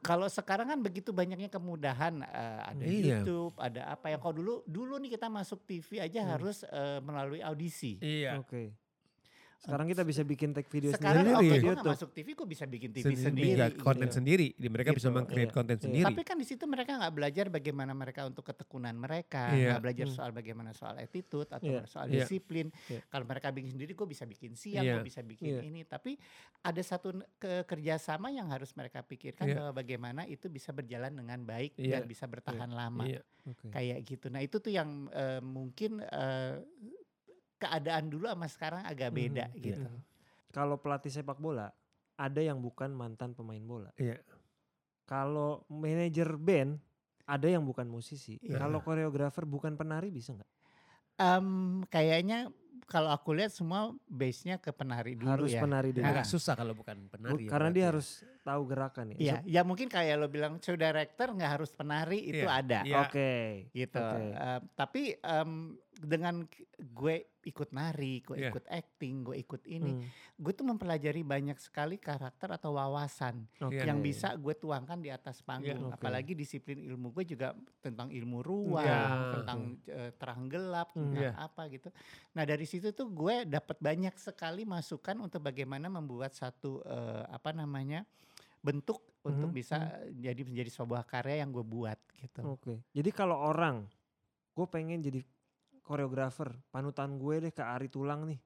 kalau 0.01 0.29
sekarang 0.29 0.69
kan 0.69 0.81
begitu 0.81 1.09
banyaknya 1.09 1.49
kemudahan 1.49 2.21
eh, 2.21 2.61
ada 2.63 2.85
Iya. 2.85 3.21
YouTube, 3.21 3.57
ada 3.57 3.89
apa 3.91 4.09
yang 4.09 4.21
kalau 4.21 4.35
dulu 4.35 4.55
dulu 4.65 4.97
nih 4.99 5.13
kita 5.13 5.29
masuk 5.29 5.65
TV 5.65 6.01
aja 6.01 6.21
Hmm. 6.21 6.31
harus 6.33 6.65
eh, 6.65 7.01
melalui 7.01 7.41
audisi. 7.41 7.97
Iya. 7.99 8.41
Oke. 8.41 8.73
Sekarang 9.65 9.89
kita 9.89 10.05
bisa 10.05 10.21
bikin 10.21 10.53
tag 10.53 10.69
video 10.69 10.93
Sekarang 10.93 11.25
sendiri 11.25 11.41
oke 11.41 11.49
di 11.49 11.65
gue 11.65 11.75
masuk 11.89 12.11
TV, 12.13 12.29
gue 12.37 12.45
bisa 12.47 12.65
bikin 12.69 12.91
TV 12.93 13.05
Sendiri, 13.09 13.25
sendiri. 13.25 13.49
bikin 13.65 13.81
konten 13.81 14.07
gitu. 14.07 14.17
sendiri. 14.21 14.47
Di- 14.53 14.69
Mereka 14.69 14.91
bisa 14.93 15.09
Gitu. 15.09 15.17
meng-create 15.17 15.49
Iya, 15.49 15.57
konten 15.57 15.75
iya. 15.75 15.83
sendiri. 15.83 16.05
Tapi 16.05 16.21
kan 16.23 16.37
di 16.37 16.47
situ 16.47 16.65
mereka 16.67 16.93
nggak 16.95 17.15
belajar 17.15 17.47
bagaimana 17.49 17.93
mereka 17.93 18.21
untuk 18.23 18.45
ketekunan 18.45 18.93
mereka, 18.93 19.43
Iya. 19.51 19.69
nggak 19.73 19.83
belajar 19.83 20.07
Hmm. 20.07 20.15
soal 20.15 20.31
bagaimana 20.31 20.71
soal 20.71 20.95
attitude 20.99 21.49
atau 21.49 21.65
Iya. 21.65 21.83
soal 21.87 22.07
Iya. 22.07 22.17
disiplin. 22.21 22.69
Iya. 22.87 23.01
Kalau 23.09 23.25
mereka 23.25 23.49
bikin 23.51 23.71
sendiri, 23.71 23.93
gue 23.95 24.05
bisa 24.07 24.25
bikin 24.25 24.53
siang, 24.53 24.85
Iya. 24.85 24.95
gue 24.95 25.07
bisa 25.07 25.21
bikin 25.23 25.49
Iya. 25.49 25.63
ini. 25.65 25.81
Tapi 25.83 26.13
ada 26.61 26.83
satu 26.85 27.09
ke 27.35 27.65
kerjasama 27.65 28.29
yang 28.29 28.53
harus 28.53 28.69
mereka 28.75 29.01
pikirkan 29.01 29.49
Iya. 29.49 29.57
bahwa 29.57 29.73
bagaimana 29.75 30.29
itu 30.29 30.53
bisa 30.53 30.77
berjalan 30.77 31.09
dengan 31.11 31.41
baik 31.41 31.73
Iya. 31.77 31.99
dan 31.99 32.03
bisa 32.05 32.29
bertahan 32.29 32.69
lama. 32.69 33.09
Iya. 33.09 33.25
Oke. 33.47 33.69
Kayak 33.71 33.99
gitu. 34.05 34.29
Nah 34.29 34.41
itu 34.41 34.57
tuh 34.57 34.69
yang 34.71 35.09
eh, 35.09 35.41
mungkin 35.41 36.01
eh, 36.01 36.61
keadaan 37.65 38.05
dulu 38.07 38.29
sama 38.29 38.47
sekarang 38.47 38.83
agak 38.85 39.09
Mhm. 39.09 39.17
beda 39.17 39.45
Iya. 39.51 39.63
gitu. 39.75 39.89
Kalau 40.51 40.77
pelatih 40.77 41.11
sepak 41.11 41.37
bola 41.37 41.73
ada 42.15 42.39
yang 42.39 42.61
bukan 42.61 42.93
mantan 42.93 43.33
pemain 43.33 43.59
bola. 43.61 43.91
Iya. 43.97 44.21
Kalau 45.05 45.65
manajer 45.67 46.33
band 46.35 46.81
ada 47.25 47.47
yang 47.47 47.61
bukan 47.63 47.85
musisi. 47.87 48.37
Iya. 48.39 48.57
Kalau 48.59 48.81
koreografer 48.81 49.45
bukan 49.45 49.75
penari 49.75 50.09
bisa 50.09 50.33
nggak? 50.33 50.51
Em, 51.15 51.49
kayaknya 51.87 52.49
kalau 52.85 53.09
aku 53.09 53.33
lihat 53.33 53.49
semua 53.49 53.91
base-nya 54.05 54.59
ke 54.59 54.69
penari 54.69 55.17
dulu 55.17 55.31
Harus 55.31 55.51
ya. 55.51 55.61
penari 55.61 55.91
dulu. 55.91 56.05
Agak 56.05 56.27
susah 56.27 56.53
kalau 56.53 56.73
bukan 56.73 57.01
Bu- 57.01 57.11
penari. 57.11 57.45
ya 57.45 57.51
karena 57.51 57.71
dia 57.71 57.81
ya. 57.81 57.89
harus 57.91 58.09
tahu 58.43 58.63
gerakan 58.67 59.07
ya. 59.11 59.17
Iya, 59.17 59.37
ya 59.47 59.61
mungkin 59.63 59.89
kayak 59.89 60.15
lo 60.15 60.29
bilang 60.29 60.61
show 60.61 60.77
director 60.77 61.33
nggak 61.33 61.51
harus 61.51 61.71
penari 61.71 62.21
itu 62.23 62.45
Iya, 62.45 62.53
ada. 62.55 62.79
iya. 62.85 63.01
Oke. 63.03 63.73
gitu. 63.73 63.97
Oke. 63.99 64.25
Eh, 64.31 64.61
tapi 64.75 65.03
em, 65.17 65.81
dengan 65.95 66.43
gue 66.77 67.17
ikut 67.45 67.71
nari, 67.71 68.19
gue 68.21 68.37
Iya. 68.37 68.51
ikut 68.51 68.65
acting, 68.67 69.23
gue 69.23 69.37
ikut 69.37 69.63
ini, 69.65 69.93
Hmm, 69.95 70.09
gue 70.35 70.53
tuh 70.53 70.65
mempelajari 70.65 71.21
banyak 71.21 71.55
sekali 71.57 72.01
karakter 72.01 72.51
atau 72.51 72.75
wawasan 72.75 73.45
oke. 73.61 73.71
Iya. 73.71 73.85
yang 73.87 74.01
bisa 74.01 74.33
gue 74.35 74.55
tuangkan 74.55 74.99
di 74.99 75.13
atas 75.13 75.39
panggung. 75.41 75.93
Oke. 75.93 75.95
Apalagi 75.95 76.33
disiplin 76.33 76.81
ilmu 76.81 77.13
gue 77.13 77.25
juga 77.29 77.53
tentang 77.79 78.09
ilmu 78.09 78.41
ruang, 78.41 78.83
Iya. 78.83 79.33
tentang 79.39 79.61
eh, 79.87 80.11
terang 80.17 80.43
gelap, 80.49 80.89
Hmm. 80.93 81.13
tentang 81.13 81.21
Iya. 81.21 81.33
apa 81.37 81.63
gitu. 81.69 81.89
Nah 82.33 82.45
dari 82.45 82.65
situ 82.65 82.91
tuh 82.91 83.09
gue 83.09 83.45
dapat 83.45 83.77
banyak 83.79 84.15
sekali 84.17 84.65
masukan 84.65 85.21
untuk 85.21 85.45
bagaimana 85.45 85.87
membuat 85.87 86.33
satu 86.33 86.81
eh, 86.81 87.25
apa 87.29 87.53
namanya 87.53 88.03
bentuk 88.59 89.05
untuk 89.21 89.53
Mhm, 89.53 89.57
bisa 89.57 89.77
jadi 90.11 90.41
menjadi 90.41 90.71
sebuah 90.73 91.05
karya 91.05 91.45
yang 91.45 91.53
gue 91.53 91.63
buat 91.63 91.97
gitu. 92.17 92.57
Oke. 92.57 92.81
Jadi 92.91 93.11
kalau 93.13 93.37
orang 93.37 93.85
gue 94.55 94.67
pengen 94.67 95.01
jadi 95.01 95.21
koreografer, 95.85 96.57
panutan 96.73 97.21
gue 97.21 97.45
deh 97.45 97.53
ke 97.53 97.61
Ari 97.61 97.93
Tulang 97.93 98.25
nih. 98.25 98.41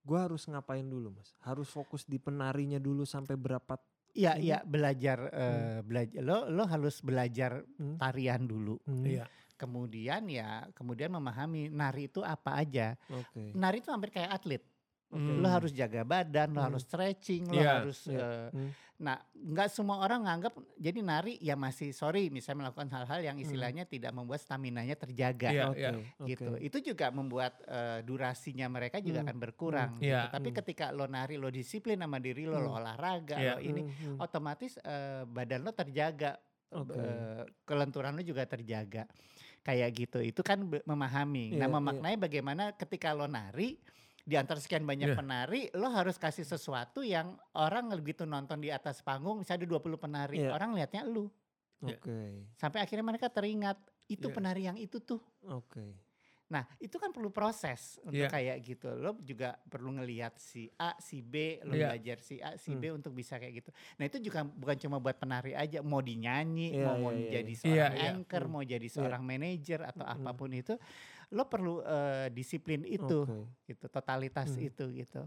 Gue 0.00 0.16
harus 0.16 0.48
ngapain 0.48 0.86
dulu, 0.86 1.12
Mas? 1.12 1.34
Harus 1.42 1.68
fokus 1.68 2.08
di 2.08 2.16
penarinya 2.16 2.80
dulu 2.80 3.04
sampai 3.04 3.34
berapa 3.36 3.76
Iya, 4.10 4.42
iya 4.42 4.58
belajar 4.66 5.30
eh, 5.30 5.78
belajar 5.86 6.18
lo 6.18 6.50
lo 6.50 6.66
harus 6.66 6.98
belajar 6.98 7.62
Hmm. 7.78 7.94
tarian 7.94 8.42
dulu. 8.42 8.74
Hmm, 8.82 9.06
Iya. 9.06 9.24
Kemudian 9.54 10.26
ya 10.26 10.66
kemudian 10.74 11.14
memahami 11.14 11.70
nari 11.70 12.10
itu 12.10 12.24
apa 12.26 12.58
aja. 12.58 12.98
Oke. 13.06 13.54
Nari 13.54 13.78
itu 13.78 13.92
hampir 13.94 14.10
kayak 14.10 14.34
atlet. 14.34 14.62
Oke. 15.10 15.42
Lo 15.42 15.48
harus 15.50 15.74
jaga 15.74 16.02
badan, 16.02 16.54
lo 16.54 16.62
Hmm. 16.62 16.68
harus 16.70 16.82
stretching, 16.82 17.42
lo 17.44 17.58
Iya, 17.58 17.82
harus 17.82 17.98
iya. 18.06 18.18
eh, 18.18 18.48
Hmm. 18.54 18.70
Nah, 19.00 19.16
nggak 19.32 19.72
semua 19.72 19.96
orang 19.98 20.22
nganggap 20.22 20.52
jadi 20.76 21.00
nari 21.00 21.40
ya 21.40 21.56
masih 21.56 21.88
sorry 21.90 22.28
misalnya 22.28 22.68
melakukan 22.68 22.92
hal-hal 22.92 23.20
yang 23.24 23.32
Hmm. 23.34 23.42
istilahnya 23.42 23.84
tidak 23.84 24.12
membuat 24.12 24.38
stamina-nya 24.38 24.92
terjaga 24.94 25.48
Iya, 25.48 25.64
Oke, 25.66 25.80
iya. 25.80 25.90
gitu. 26.28 26.52
Itu 26.60 26.78
juga 26.84 27.08
membuat 27.08 27.64
eh, 27.64 28.04
durasinya 28.04 28.68
mereka 28.68 29.00
juga 29.00 29.18
Hmm, 29.18 29.26
akan 29.26 29.36
berkurang. 29.40 29.90
hmm. 29.96 30.00
gitu. 30.00 30.12
Iya. 30.12 30.28
Tapi 30.28 30.48
Hmm. 30.48 30.56
ketika 30.60 30.86
lo 30.90 31.08
nari, 31.08 31.34
lo 31.34 31.48
disiplin 31.48 31.96
sama 31.96 32.20
diri 32.20 32.44
lo, 32.44 32.60
lo 32.60 32.70
Hmm. 32.70 32.78
olahraga, 32.78 33.34
Iya. 33.34 33.56
lo 33.56 33.58
ini 33.64 33.80
Hmm, 33.80 33.94
hmm. 34.14 34.18
otomatis 34.20 34.76
eh, 34.78 35.24
badan 35.24 35.64
lo 35.64 35.72
terjaga, 35.72 36.36
eh, 36.70 37.42
kelenturan 37.64 38.12
lo 38.12 38.22
juga 38.22 38.44
terjaga. 38.44 39.08
Kayak 39.60 39.90
gitu. 39.96 40.18
Itu 40.20 40.44
kan 40.44 40.60
memahami. 40.60 41.52
Iya, 41.52 41.58
nah, 41.58 41.68
memaknai 41.72 42.14
bagaimana 42.16 42.76
ketika 42.76 43.10
lo 43.10 43.24
nari 43.24 43.80
di 44.24 44.34
antara 44.36 44.60
sekian 44.60 44.84
banyak 44.84 45.12
Iya. 45.12 45.18
penari, 45.18 45.62
lo 45.74 45.88
harus 45.90 46.16
kasih 46.16 46.44
sesuatu 46.44 47.00
yang 47.00 47.34
orang 47.56 47.88
begitu 47.96 48.24
nonton 48.24 48.60
di 48.60 48.68
atas 48.68 49.00
panggung, 49.00 49.40
misalnya 49.40 49.64
ada 49.64 49.70
20 49.70 49.96
penari, 49.96 50.44
Iya. 50.44 50.52
orang 50.52 50.76
lihatnya 50.76 51.02
lu. 51.04 51.26
Iya. 51.80 51.96
Oke. 51.96 52.20
Sampai 52.54 52.84
akhirnya 52.84 53.04
mereka 53.04 53.32
teringat, 53.32 53.80
itu 54.06 54.28
Iya. 54.28 54.34
penari 54.34 54.62
yang 54.68 54.76
itu 54.76 55.00
tuh. 55.00 55.20
Oke. 55.48 55.96
Nah, 56.50 56.66
itu 56.82 56.98
kan 56.98 57.14
perlu 57.14 57.30
proses 57.30 58.02
untuk 58.02 58.26
Iya. 58.26 58.28
kayak 58.28 58.58
gitu. 58.66 58.90
Lo 58.98 59.14
juga 59.22 59.54
perlu 59.70 59.94
ngelihat 59.94 60.34
si 60.34 60.66
A, 60.74 60.98
si 60.98 61.22
B, 61.22 61.62
lo 61.62 61.78
Iya. 61.78 61.94
belajar 61.94 62.18
si 62.18 62.42
A, 62.42 62.58
si 62.58 62.74
Hmm. 62.74 62.80
B 62.82 62.84
untuk 62.90 63.14
bisa 63.14 63.38
kayak 63.38 63.62
gitu. 63.62 63.70
Nah, 63.70 64.10
itu 64.10 64.18
juga 64.18 64.42
bukan 64.42 64.74
cuma 64.76 64.98
buat 64.98 65.14
penari 65.14 65.54
aja, 65.54 65.78
mau 65.78 66.02
dinyanyi, 66.02 66.74
Iya, 66.74 66.84
mau 66.84 66.98
mau 66.98 67.12
iya, 67.14 67.22
iya, 67.22 67.30
jadi 67.38 67.52
iya. 67.54 67.60
seorang 67.62 67.94
iya. 67.94 68.08
anchor, 68.18 68.42
Hmm. 68.42 68.50
mau 68.50 68.62
jadi 68.66 68.88
seorang 68.90 69.22
manajer 69.22 69.80
atau 69.86 70.02
Hmm. 70.02 70.14
apa 70.18 70.30
pun 70.34 70.50
itu, 70.50 70.74
lo 71.30 71.46
perlu 71.46 71.82
eh, 71.82 72.28
disiplin 72.34 72.82
itu, 72.82 73.26
Oke. 73.26 73.46
gitu, 73.70 73.86
totalitas 73.86 74.50
Hmm. 74.50 74.66
itu 74.66 74.84
gitu. 74.90 75.22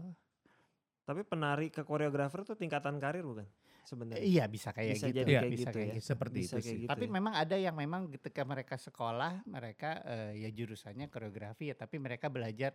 Tapi 1.04 1.20
penari 1.24 1.68
ke 1.68 1.84
koreografer 1.84 2.44
tuh 2.44 2.56
tingkatan 2.56 2.96
karir 3.00 3.24
bukan? 3.24 3.48
Sebenarnya. 3.84 4.24
Iya 4.24 4.44
bisa 4.48 4.72
kayak 4.72 4.96
Bisa 4.96 5.06
gitu, 5.06 5.16
jadi 5.20 5.30
Iya, 5.30 5.40
kayak 5.40 5.52
bisa 5.52 5.60
gitu 5.62 5.76
kayak 5.76 5.86
ya. 5.86 5.94
gitu. 5.94 6.06
Seperti 6.08 6.38
Bisa 6.38 6.46
itu 6.46 6.54
kayak 6.56 6.64
sih. 6.66 6.78
gitu 6.80 6.90
Tapi 6.90 7.04
ya. 7.04 7.10
memang 7.12 7.32
ada 7.34 7.56
yang 7.56 7.76
memang 7.76 8.02
ketika 8.10 8.42
mereka 8.42 8.74
sekolah, 8.74 9.32
mereka 9.44 9.90
eh, 10.04 10.32
ya 10.40 10.50
jurusannya 10.50 11.06
koreografi 11.06 11.64
ya, 11.68 11.76
tapi 11.76 11.96
mereka 11.96 12.26
belajar 12.26 12.72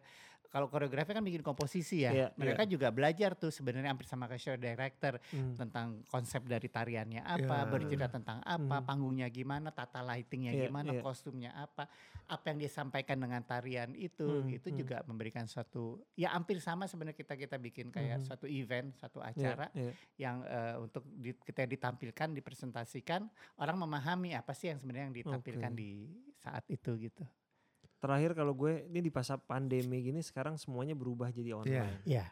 kalau 0.47 0.65
koreografi 0.65 1.11
kan 1.11 1.21
bikin 1.21 1.41
komposisi 1.41 2.01
ya. 2.01 2.11
Iya, 2.11 2.27
mereka 2.33 2.65
juga 2.65 2.89
belajar 2.89 3.33
tuh 3.33 3.49
sebenarnya 3.49 3.89
hampir 3.89 4.05
sama 4.05 4.25
kayak 4.25 4.41
show 4.41 4.55
director 4.55 5.21
Hmm. 5.29 5.53
tentang 5.55 6.01
konsep 6.07 6.41
dari 6.43 6.65
tariannya 6.65 7.21
apa, 7.21 7.57
Iya. 7.59 7.69
bercerita 7.69 8.07
tentang 8.09 8.41
apa, 8.41 8.81
Hmm. 8.81 8.85
panggungnya 8.85 9.27
gimana, 9.27 9.69
tata 9.69 10.01
lightingnya 10.01 10.53
Iya, 10.53 10.61
gimana, 10.65 10.91
iya. 10.91 11.01
kostumnya 11.01 11.51
apa, 11.53 11.85
apa 12.25 12.43
yang 12.47 12.57
dia 12.59 12.71
sampaikan 12.71 13.17
dengan 13.17 13.41
tarian 13.41 13.93
itu, 13.93 14.25
Hmm, 14.41 14.49
itu 14.49 14.69
hmm. 14.69 14.77
juga 14.77 14.97
memberikan 15.03 15.45
suatu 15.45 16.01
ya 16.13 16.33
hampir 16.33 16.57
sama 16.59 16.85
sebenarnya 16.85 17.13
kita 17.15 17.33
kita 17.35 17.57
bikin 17.57 17.89
kayak 17.89 18.21
Hmm. 18.21 18.25
suatu 18.25 18.45
event, 18.45 18.93
satu 18.95 19.19
Iya, 19.19 19.29
acara 19.31 19.65
iya. 19.71 19.91
yang 20.17 20.41
eh, 20.41 20.75
untuk 20.79 20.98
di, 21.03 21.31
kita 21.33 21.65
ditampilkan, 21.65 22.35
dipresentasikan, 22.35 23.27
orang 23.59 23.77
memahami 23.79 24.35
apa 24.35 24.51
sih 24.55 24.71
yang 24.71 24.79
sebenarnya 24.79 25.05
yang 25.11 25.17
ditampilkan 25.23 25.71
Oke. 25.73 25.79
di 25.79 25.91
saat 26.39 26.63
itu 26.69 26.95
gitu. 26.99 27.23
Terakhir 27.99 28.31
kalau 28.31 28.55
gue 28.55 28.87
ini 28.87 28.99
di 29.03 29.11
masa 29.11 29.35
pandemi 29.35 29.99
gini 29.99 30.23
sekarang 30.23 30.55
semuanya 30.55 30.95
berubah 30.95 31.31
jadi 31.35 31.51
online. 31.57 31.99
Iya. 32.07 32.31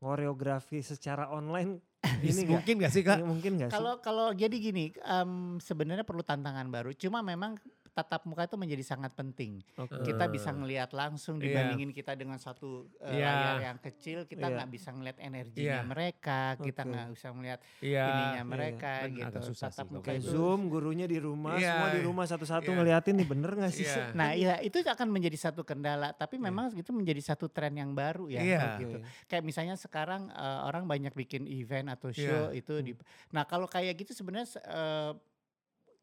Koreografi 0.00 0.80
secara 0.82 1.28
online 1.30 1.90
Ini 2.24 2.48
mungkin 2.48 2.74
gak 2.80 2.92
sih 2.92 3.02
kak? 3.04 3.20
Ini 3.20 3.26
mungkin 3.28 3.52
gak 3.60 3.70
sih? 3.70 3.76
Kalau 3.76 4.00
kalau 4.00 4.32
jadi 4.32 4.56
gini, 4.56 4.92
em, 5.04 5.60
sebenarnya 5.60 6.04
perlu 6.04 6.24
tantangan 6.24 6.68
baru. 6.72 6.96
Cuma 6.96 7.20
memang 7.20 7.60
tatap 8.00 8.24
muka 8.24 8.48
itu 8.48 8.56
menjadi 8.56 8.80
sangat 8.82 9.12
penting. 9.12 9.60
Oke. 9.76 10.00
Kita 10.02 10.24
bisa 10.26 10.48
ngelihat 10.50 10.90
langsung 10.90 11.36
iya. 11.36 11.44
dibandingin 11.44 11.92
kita 11.92 12.16
dengan 12.16 12.40
satu 12.40 12.88
eh, 12.98 13.12
Iya. 13.12 13.28
layar 13.28 13.56
yang 13.62 13.78
kecil, 13.78 14.24
kita 14.24 14.48
Iya. 14.48 14.54
nggak 14.56 14.68
bisa 14.70 14.88
ngelihat 14.90 15.18
energinya 15.20 15.76
Iya. 15.76 15.84
mereka, 15.84 16.40
kita 16.56 16.82
nggak 16.82 17.06
bisa 17.12 17.28
ngelihat 17.30 17.60
Iya. 17.78 18.04
ininya 18.06 18.42
mereka 18.46 18.92
Ben- 19.04 19.12
gitu. 19.12 19.26
agak 19.28 19.42
susah 19.44 19.68
tatap 19.68 19.84
sih 19.84 19.92
muka 19.92 20.10
itu. 20.16 20.30
Zoom, 20.30 20.60
gurunya 20.66 21.04
di 21.04 21.18
rumah, 21.18 21.54
Iya. 21.54 21.68
semua 21.70 21.88
di 21.92 22.00
rumah 22.00 22.24
satu-satu 22.24 22.66
Iya. 22.66 22.76
ngeliatin 22.80 23.14
nih 23.14 23.28
bener 23.28 23.50
gak 23.54 23.72
sih? 23.72 23.84
Iya. 23.84 24.04
Nah, 24.20 24.30
iya 24.32 24.54
itu 24.60 24.80
akan 24.80 25.08
menjadi 25.10 25.36
satu 25.36 25.60
kendala, 25.60 26.10
tapi 26.12 26.40
memang 26.40 26.72
itu 26.72 26.88
menjadi 26.90 27.20
satu 27.20 27.52
tren 27.52 27.74
yang 27.74 27.92
baru 27.92 28.26
ya 28.26 28.40
Iya. 28.40 28.60
gitu. 28.78 28.96
Oke. 28.98 29.28
Kayak 29.28 29.44
misalnya 29.44 29.74
sekarang 29.76 30.30
eh, 30.30 30.60
orang 30.64 30.86
banyak 30.86 31.12
bikin 31.12 31.44
event 31.44 31.90
atau 31.90 32.08
Iya. 32.08 32.22
show 32.22 32.44
itu 32.50 32.74
di 32.80 32.92
Nah, 33.30 33.44
kalau 33.44 33.66
kayak 33.66 33.96
gitu 33.98 34.12
sebenarnya 34.12 34.48
se- 34.48 34.62
eh, 34.62 35.12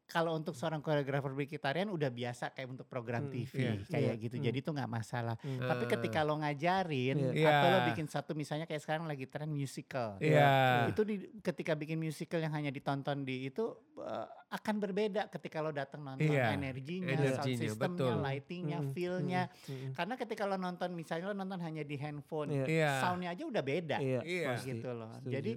kalau 0.08 0.32
untuk 0.32 0.56
seorang 0.56 0.80
koreografer 0.80 1.28
vegetarian 1.30 1.86
udah 1.86 2.08
biasa 2.08 2.50
kayak 2.50 2.68
untuk 2.70 2.84
program 2.84 3.28
Hmm, 3.28 3.32
TV 3.34 3.52
iya, 3.54 3.72
kayak 3.84 4.00
iya, 4.08 4.12
gitu. 4.18 4.34
hmm. 4.34 4.44
Jadi 4.44 4.58
itu 4.58 4.70
nggak 4.72 4.88
masalah. 4.90 5.36
Hmm. 5.38 5.60
Tapi 5.62 5.84
ketika 5.86 6.24
lo 6.24 6.40
ngajarin 6.40 7.16
Iya. 7.30 7.44
atau 7.46 7.68
lo 7.68 7.78
Iya. 7.78 7.86
bikin 7.86 8.06
satu 8.06 8.32
misalnya 8.32 8.64
kayak 8.64 8.80
sekarang 8.80 9.04
lagi 9.04 9.24
tren 9.24 9.48
musical. 9.48 10.16
Iya. 10.18 10.88
Itu 10.88 11.04
di, 11.04 11.14
ketika 11.38 11.72
bikin 11.72 11.96
musical 11.96 12.40
yang 12.40 12.50
hanya 12.50 12.68
ditonton 12.68 13.22
di 13.22 13.46
itu 13.46 13.68
eh, 13.98 14.26
akan 14.48 14.74
berbeda 14.78 15.28
ketika 15.28 15.60
lo 15.60 15.70
datang 15.70 16.00
nonton 16.00 16.24
Iya, 16.24 16.54
energinya, 16.54 17.12
sound 17.12 17.20
energinya, 17.44 17.60
systemnya, 17.68 17.92
betul. 18.00 18.12
lightingnya, 18.18 18.78
Hmm, 18.80 18.90
feel-nya. 18.90 19.42
hmm, 19.44 19.68
hmm, 19.68 19.92
Karena 19.92 20.14
ketika 20.16 20.42
lo 20.42 20.56
nonton 20.56 20.88
misalnya 20.90 21.24
lo 21.26 21.36
nonton 21.36 21.60
hanya 21.60 21.82
di 21.82 21.96
handphone. 21.96 22.64
Iya. 22.64 23.04
soundnya 23.04 23.30
aja 23.30 23.44
udah 23.44 23.60
beda 23.60 23.96
Iya, 24.00 24.20
Iya. 24.22 24.46
pasti. 24.50 24.72
gitu 24.72 24.88
loh. 24.90 25.12
Setuju. 25.18 25.32
Jadi 25.36 25.52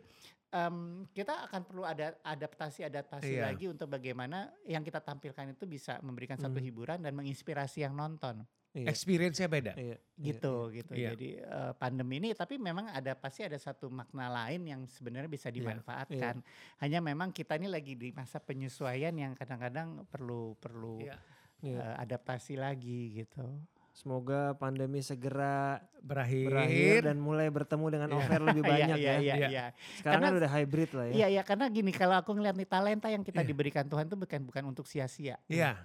em, 0.51 0.75
kita 1.09 1.47
akan 1.47 1.61
perlu 1.63 1.83
ada 1.83 2.11
adaptasi-adaptasi 2.21 3.39
Iya. 3.39 3.43
lagi 3.47 3.65
untuk 3.65 3.87
bagaimana 3.87 4.51
yang 4.63 4.83
kita 4.83 4.99
tampilkan 4.99 5.55
itu 5.55 5.63
bisa 5.63 5.97
memberikan 6.03 6.35
satu 6.35 6.59
Hmm. 6.59 6.67
hiburan 6.67 6.99
dan 6.99 7.15
menginspirasi 7.15 7.81
yang 7.81 7.95
nonton 7.95 8.43
Iya, 8.71 8.87
Experience-nya 8.87 9.51
beda. 9.51 9.75
iya, 9.75 9.99
iya, 10.15 10.23
gitu 10.31 10.71
gitu. 10.71 10.95
Iya. 10.95 11.11
Jadi 11.11 11.29
eh, 11.39 11.73
pandemi 11.75 12.23
ini 12.23 12.31
tapi 12.31 12.55
memang 12.55 12.87
ada 12.87 13.11
pasti 13.19 13.43
ada 13.43 13.59
satu 13.59 13.91
makna 13.91 14.31
lain 14.31 14.63
yang 14.63 14.81
sebenarnya 14.87 15.27
bisa 15.27 15.51
Iya, 15.51 15.59
dimanfaatkan. 15.59 16.39
Hanya 16.79 17.03
memang 17.03 17.35
kita 17.35 17.59
ini 17.59 17.67
lagi 17.67 17.99
di 17.99 18.15
masa 18.15 18.39
penyesuaian 18.39 19.11
yang 19.11 19.35
kadang-kadang 19.35 20.07
perlu 20.07 20.55
perlu 20.55 21.03
Iya. 21.03 21.19
iya. 21.59 21.79
eh, 21.83 21.95
adaptasi 21.99 22.55
lagi 22.55 23.11
gitu. 23.19 23.43
Semoga 23.91 24.55
pandemi 24.55 25.03
segera 25.03 25.83
Berakhir. 25.99 26.47
berakhir 26.47 26.99
dan 27.03 27.19
mulai 27.19 27.51
bertemu 27.51 27.85
dengan 27.91 28.09
Iya. 28.09 28.17
offer 28.17 28.39
lebih 28.41 28.63
banyak 28.71 28.97
Iya, 28.97 29.05
ya. 29.05 29.13
iya, 29.19 29.35
Iya. 29.35 29.47
iya. 29.47 29.65
Sekarang 29.99 30.17
kan 30.17 30.31
Karena- 30.31 30.39
udah 30.39 30.51
hybrid 30.51 30.89
lah 30.95 31.05
ya. 31.05 31.13
Iya, 31.13 31.27
iya 31.29 31.41
karena 31.43 31.65
gini 31.67 31.91
kalau 31.91 32.15
aku 32.15 32.31
ngeliat 32.31 32.55
nih 32.55 32.65
talenta 32.65 33.07
yang 33.07 33.21
kita 33.21 33.43
Iya. 33.43 33.47
diberikan 33.47 33.85
Tuhan 33.85 34.07
itu 34.07 34.15
bukan 34.15 34.41
bukan 34.43 34.63
untuk 34.65 34.85
sia-sia. 34.85 35.37
Iya. 35.45 35.75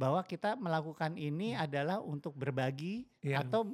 Bahwa 0.00 0.24
kita 0.24 0.56
melakukan 0.56 1.12
ini 1.12 1.52
adalah 1.52 2.00
untuk 2.00 2.32
berbagi 2.32 3.04
Iya. 3.20 3.44
atau 3.44 3.68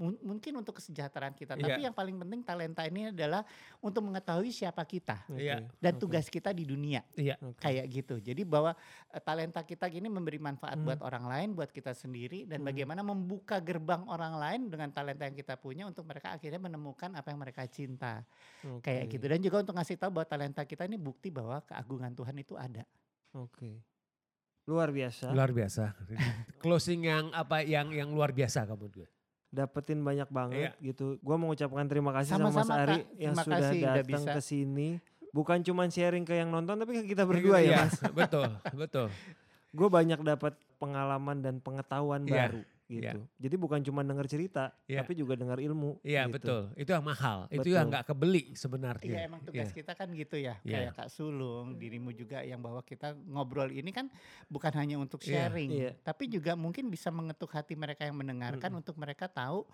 mun- 0.00 0.16
mungkin 0.24 0.56
untuk 0.56 0.80
kesejahteraan 0.80 1.36
kita. 1.36 1.60
Tapi 1.60 1.76
Iya. 1.76 1.92
yang 1.92 1.94
paling 1.94 2.16
penting 2.16 2.40
talenta 2.40 2.88
ini 2.88 3.12
adalah 3.12 3.44
untuk 3.84 4.00
mengetahui 4.00 4.48
siapa 4.48 4.80
kita 4.88 5.28
Oke, 5.28 5.44
Iya. 5.44 5.68
dan 5.76 5.92
oke, 5.92 6.00
tugas 6.00 6.24
kita 6.32 6.56
di 6.56 6.64
dunia 6.64 7.04
Iya. 7.12 7.36
oke. 7.44 7.60
kayak 7.60 7.84
gitu. 7.92 8.16
Jadi 8.16 8.48
bahwa 8.48 8.72
eh, 9.12 9.20
talenta 9.20 9.60
kita 9.60 9.84
gini 9.92 10.08
memberi 10.08 10.40
manfaat 10.40 10.80
Hmm. 10.80 10.88
buat 10.88 11.04
orang 11.04 11.28
lain, 11.28 11.48
buat 11.52 11.68
kita 11.68 11.92
sendiri 11.92 12.48
dan 12.48 12.64
Hmm. 12.64 12.72
bagaimana 12.72 13.04
membuka 13.04 13.60
gerbang 13.60 14.08
orang 14.08 14.40
lain 14.40 14.60
dengan 14.72 14.88
talenta 14.88 15.28
yang 15.28 15.36
kita 15.36 15.60
punya 15.60 15.84
untuk 15.84 16.08
mereka 16.08 16.32
akhirnya 16.32 16.56
menemukan 16.56 17.12
apa 17.12 17.28
yang 17.28 17.40
mereka 17.44 17.68
cinta. 17.68 18.24
Oke, 18.64 18.88
Kayak 18.88 19.04
gitu 19.12 19.24
dan 19.28 19.40
juga 19.44 19.60
untuk 19.60 19.76
ngasih 19.76 20.00
tahu 20.00 20.16
bahwa 20.16 20.24
talenta 20.24 20.64
kita 20.64 20.88
ini 20.88 20.96
bukti 20.96 21.28
bahwa 21.28 21.60
keagungan 21.60 22.16
Tuhan 22.16 22.40
itu 22.40 22.56
ada. 22.56 22.88
Oke. 23.36 23.91
Luar 24.64 24.88
biasa. 24.88 25.34
Luar 25.34 25.50
biasa. 25.50 25.84
Closing 26.62 27.02
yang 27.02 27.34
apa 27.34 27.62
yang 27.62 27.90
yang 27.90 28.08
luar 28.10 28.30
biasa 28.30 28.62
kamu 28.64 28.88
gue. 28.90 29.08
dapetin 29.52 30.00
banyak 30.00 30.32
banget 30.32 30.72
gitu. 30.80 31.20
Gua 31.20 31.36
mau 31.36 31.52
ucapkan 31.52 31.84
terima 31.84 32.08
kasih 32.16 32.40
sama, 32.40 32.48
Mas 32.48 32.64
Sama-sama, 32.64 32.88
Ari 32.88 33.04
Kak. 33.04 33.20
yang 33.20 33.34
Terima 33.36 33.44
sudah 33.44 33.70
datang 34.00 34.24
ke 34.24 34.40
sini. 34.40 34.88
Bukan 35.28 35.60
cuma 35.60 35.84
sharing 35.84 36.24
ke 36.24 36.32
yang 36.32 36.48
nonton 36.48 36.80
tapi 36.80 36.96
ke 36.96 37.12
kita 37.12 37.28
berdua 37.28 37.60
ya, 37.60 37.68
Iya, 37.68 37.76
Mas. 37.84 37.92
Betul, 38.16 38.48
betul. 38.72 39.06
Gue 39.68 39.88
banyak 39.88 40.24
dapat 40.24 40.56
pengalaman 40.76 41.44
dan 41.44 41.60
pengetahuan 41.60 42.24
Iya, 42.24 42.48
baru 42.48 42.60
gitu. 42.92 43.20
iya. 43.24 43.40
Jadi 43.40 43.54
bukan 43.56 43.80
cuma 43.80 44.00
denger 44.00 44.26
cerita, 44.26 44.76
Iya. 44.84 45.00
tapi 45.00 45.12
juga 45.14 45.32
dengar 45.32 45.56
ilmu. 45.56 46.02
Iya, 46.02 46.28
gitu. 46.28 46.34
betul. 46.36 46.62
Itu 46.76 46.90
yang 46.90 47.02
mahal. 47.02 47.38
Itu 47.48 47.64
Betul. 47.64 47.72
yang 47.72 47.86
nggak 47.88 48.04
kebeli 48.06 48.44
sebenarnya. 48.52 49.08
Iya 49.08 49.20
emang 49.24 49.40
tugas 49.40 49.68
Iya. 49.68 49.76
kita 49.76 49.92
kan 49.94 50.08
gitu 50.10 50.36
ya 50.36 50.60
Iya. 50.60 50.88
kayak 50.88 50.92
Kak 50.94 51.08
Sulung 51.08 51.74
dirimu 51.74 52.12
juga 52.12 52.42
yang 52.42 52.60
bahwa 52.60 52.82
kita 52.82 53.16
ngobrol 53.24 53.68
ini 53.68 53.88
kan 53.90 54.12
bukan 54.46 54.72
hanya 54.76 54.96
untuk 54.96 55.22
Iya. 55.22 55.48
sharing 55.48 55.70
Iya. 55.72 55.90
tapi 56.00 56.28
juga 56.28 56.52
mungkin 56.52 56.86
bisa 56.86 57.08
mengetuk 57.08 57.48
hati 57.50 57.72
mereka 57.72 58.04
yang 58.04 58.14
mendengarkan 58.14 58.68
Mm-mm. 58.68 58.80
untuk 58.84 58.98
mereka 58.98 59.26
tahu 59.26 59.64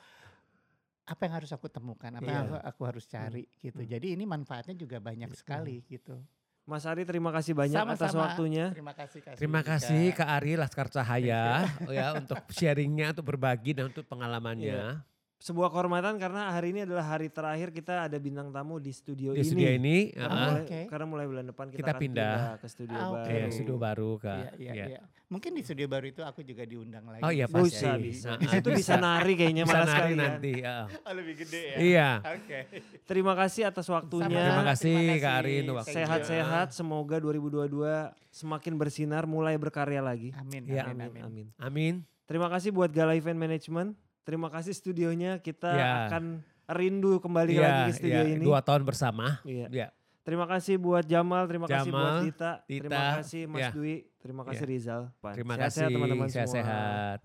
apa 1.09 1.21
yang 1.25 1.35
harus 1.41 1.51
aku 1.51 1.73
temukan 1.73 2.13
apa 2.13 2.21
yang 2.23 2.47
Iya. 2.47 2.61
aku, 2.61 2.69
aku 2.69 2.83
harus 2.85 3.05
cari 3.09 3.49
gitu 3.59 3.81
Mm. 3.81 3.89
jadi 3.89 4.07
ini 4.13 4.25
manfaatnya 4.25 4.77
juga 4.77 5.01
banyak 5.01 5.33
sekali 5.33 5.81
gitu 5.89 6.21
Mas 6.69 6.85
Ari 6.85 7.09
terima 7.09 7.33
kasih 7.33 7.57
banyak 7.57 7.81
atas 7.81 8.13
Sama-sama. 8.13 8.29
waktunya. 8.29 8.69
terima 8.77 8.93
kasih 8.93 9.25
Kak 9.25 9.41
Terima 9.41 9.61
kasih. 9.65 10.13
Kak 10.13 10.29
Ari 10.37 10.53
Laskar 10.61 10.93
Cahaya 10.93 11.65
ya 11.89 12.13
untuk 12.13 12.37
sharingnya, 12.53 13.17
untuk 13.17 13.25
berbagi 13.25 13.73
dan 13.73 13.89
untuk 13.89 14.05
pengalamannya. 14.05 14.69
Iya. 14.69 15.18
Sebuah 15.39 15.71
kehormatan 15.71 16.19
karena 16.19 16.51
hari 16.51 16.75
ini 16.75 16.83
adalah 16.83 17.07
hari 17.09 17.31
terakhir 17.31 17.71
kita 17.71 18.05
ada 18.05 18.19
bintang 18.19 18.51
tamu 18.51 18.77
di 18.77 18.91
studio 18.91 19.31
Di 19.31 19.39
ini. 19.39 19.47
studio 19.47 19.71
ini, 19.71 19.97
Karena, 20.11 20.27
uh-uh. 20.27 20.47
mulai, 20.51 20.63
Oke. 20.63 20.81
karena 20.85 21.07
mulai 21.07 21.27
bulan 21.27 21.45
depan 21.47 21.67
kita, 21.69 21.79
Kita 21.79 21.91
akan 21.91 22.03
pindah. 22.03 22.37
ke 22.59 22.67
studio 22.67 22.97
Ah, 22.97 23.07
oke. 23.07 23.15
baru. 23.15 23.31
Iya, 23.31 23.47
studio 23.49 23.77
baru 23.77 24.11
kak. 24.19 24.35
Iya, 24.37 24.51
iya, 24.59 24.73
Iya. 24.75 24.87
iya. 24.91 25.01
Mungkin 25.29 25.51
di 25.53 25.63
studio 25.63 25.87
baru 25.87 26.07
itu 26.09 26.23
aku 26.23 26.41
juga 26.41 26.65
diundang 26.65 27.05
lagi. 27.05 27.21
Oh 27.21 27.31
iya 27.31 27.45
Bisa 27.45 27.55
pasti. 27.55 27.71
Bisa, 27.71 27.91
bisa. 27.95 28.31
Di 28.35 28.47
situ 28.49 28.69
bisa 28.73 28.95
nari 28.97 29.33
kayaknya 29.35 29.63
Bisa 29.63 29.71
malah 29.71 29.85
nari 29.85 29.93
sekali 29.93 30.11
ya. 30.11 30.19
nanti. 30.19 30.53
uh-uh. 30.59 30.87
Oh, 31.07 31.15
lebih 31.15 31.35
gede 31.39 31.61
ya. 31.63 31.77
Iya. 31.79 32.11
Oke. 32.35 32.59
Terima 33.05 33.33
kasih 33.35 33.63
atas 33.65 33.87
waktunya. 33.87 34.27
Terima 34.43 34.65
kasih, 34.67 34.91
Terima 34.91 35.15
Kak 35.15 35.21
kasih. 35.21 35.39
Arin 35.39 35.55
untuk 35.61 35.67
Thank 35.69 35.79
waktunya. 35.79 35.97
Sehat-sehat, 36.03 36.69
semoga 36.73 37.17
2022 37.21 37.95
semakin 38.33 38.73
bersinar, 38.75 39.23
mulai 39.25 39.55
berkarya 39.55 40.01
lagi. 40.01 40.35
Amin, 40.35 40.65
Iya. 40.65 40.89
amin, 40.89 40.99
Amin, 40.99 41.07
amin. 41.07 41.23
amin. 41.23 41.47
Amin. 41.61 41.95
Terima 42.25 42.49
kasih 42.49 42.73
buat 42.73 42.91
Gala 42.91 43.15
Event 43.15 43.39
Management. 43.39 43.95
Terima 44.29 44.53
kasih 44.53 44.77
studionya. 44.77 45.41
Kita 45.41 45.73
Ya. 45.73 45.89
akan 46.05 46.45
rindu 46.69 47.17
kembali 47.17 47.57
Iya, 47.57 47.65
lagi 47.65 47.83
ke 47.89 47.93
studio 47.97 48.21
iya, 48.21 48.33
ini. 48.37 48.45
Dua 48.45 48.61
tahun 48.61 48.85
bersama. 48.85 49.41
Iya. 49.41 49.73
Iya. 49.73 49.89
Terima 50.21 50.45
kasih 50.45 50.77
buat 50.77 51.09
Jamal, 51.09 51.49
terima 51.49 51.65
kasih 51.65 51.89
buat 51.89 52.05
Jamal, 52.05 52.29
Dita, 52.29 52.53
terima 52.69 52.85
Dita, 52.93 53.17
kasih 53.25 53.43
Mas 53.49 53.61
ya. 53.65 53.69
Dwi, 53.73 53.97
terima 54.21 54.43
kasih 54.45 54.65
Rizal. 54.69 55.03
Pan. 55.25 55.33
Terima 55.33 55.57
Sehat-sehat 55.57 55.89
kasih. 55.89 55.95
teman-teman 55.97 56.27
semua. 56.29 56.37
Sehat-sehat. 56.45 57.19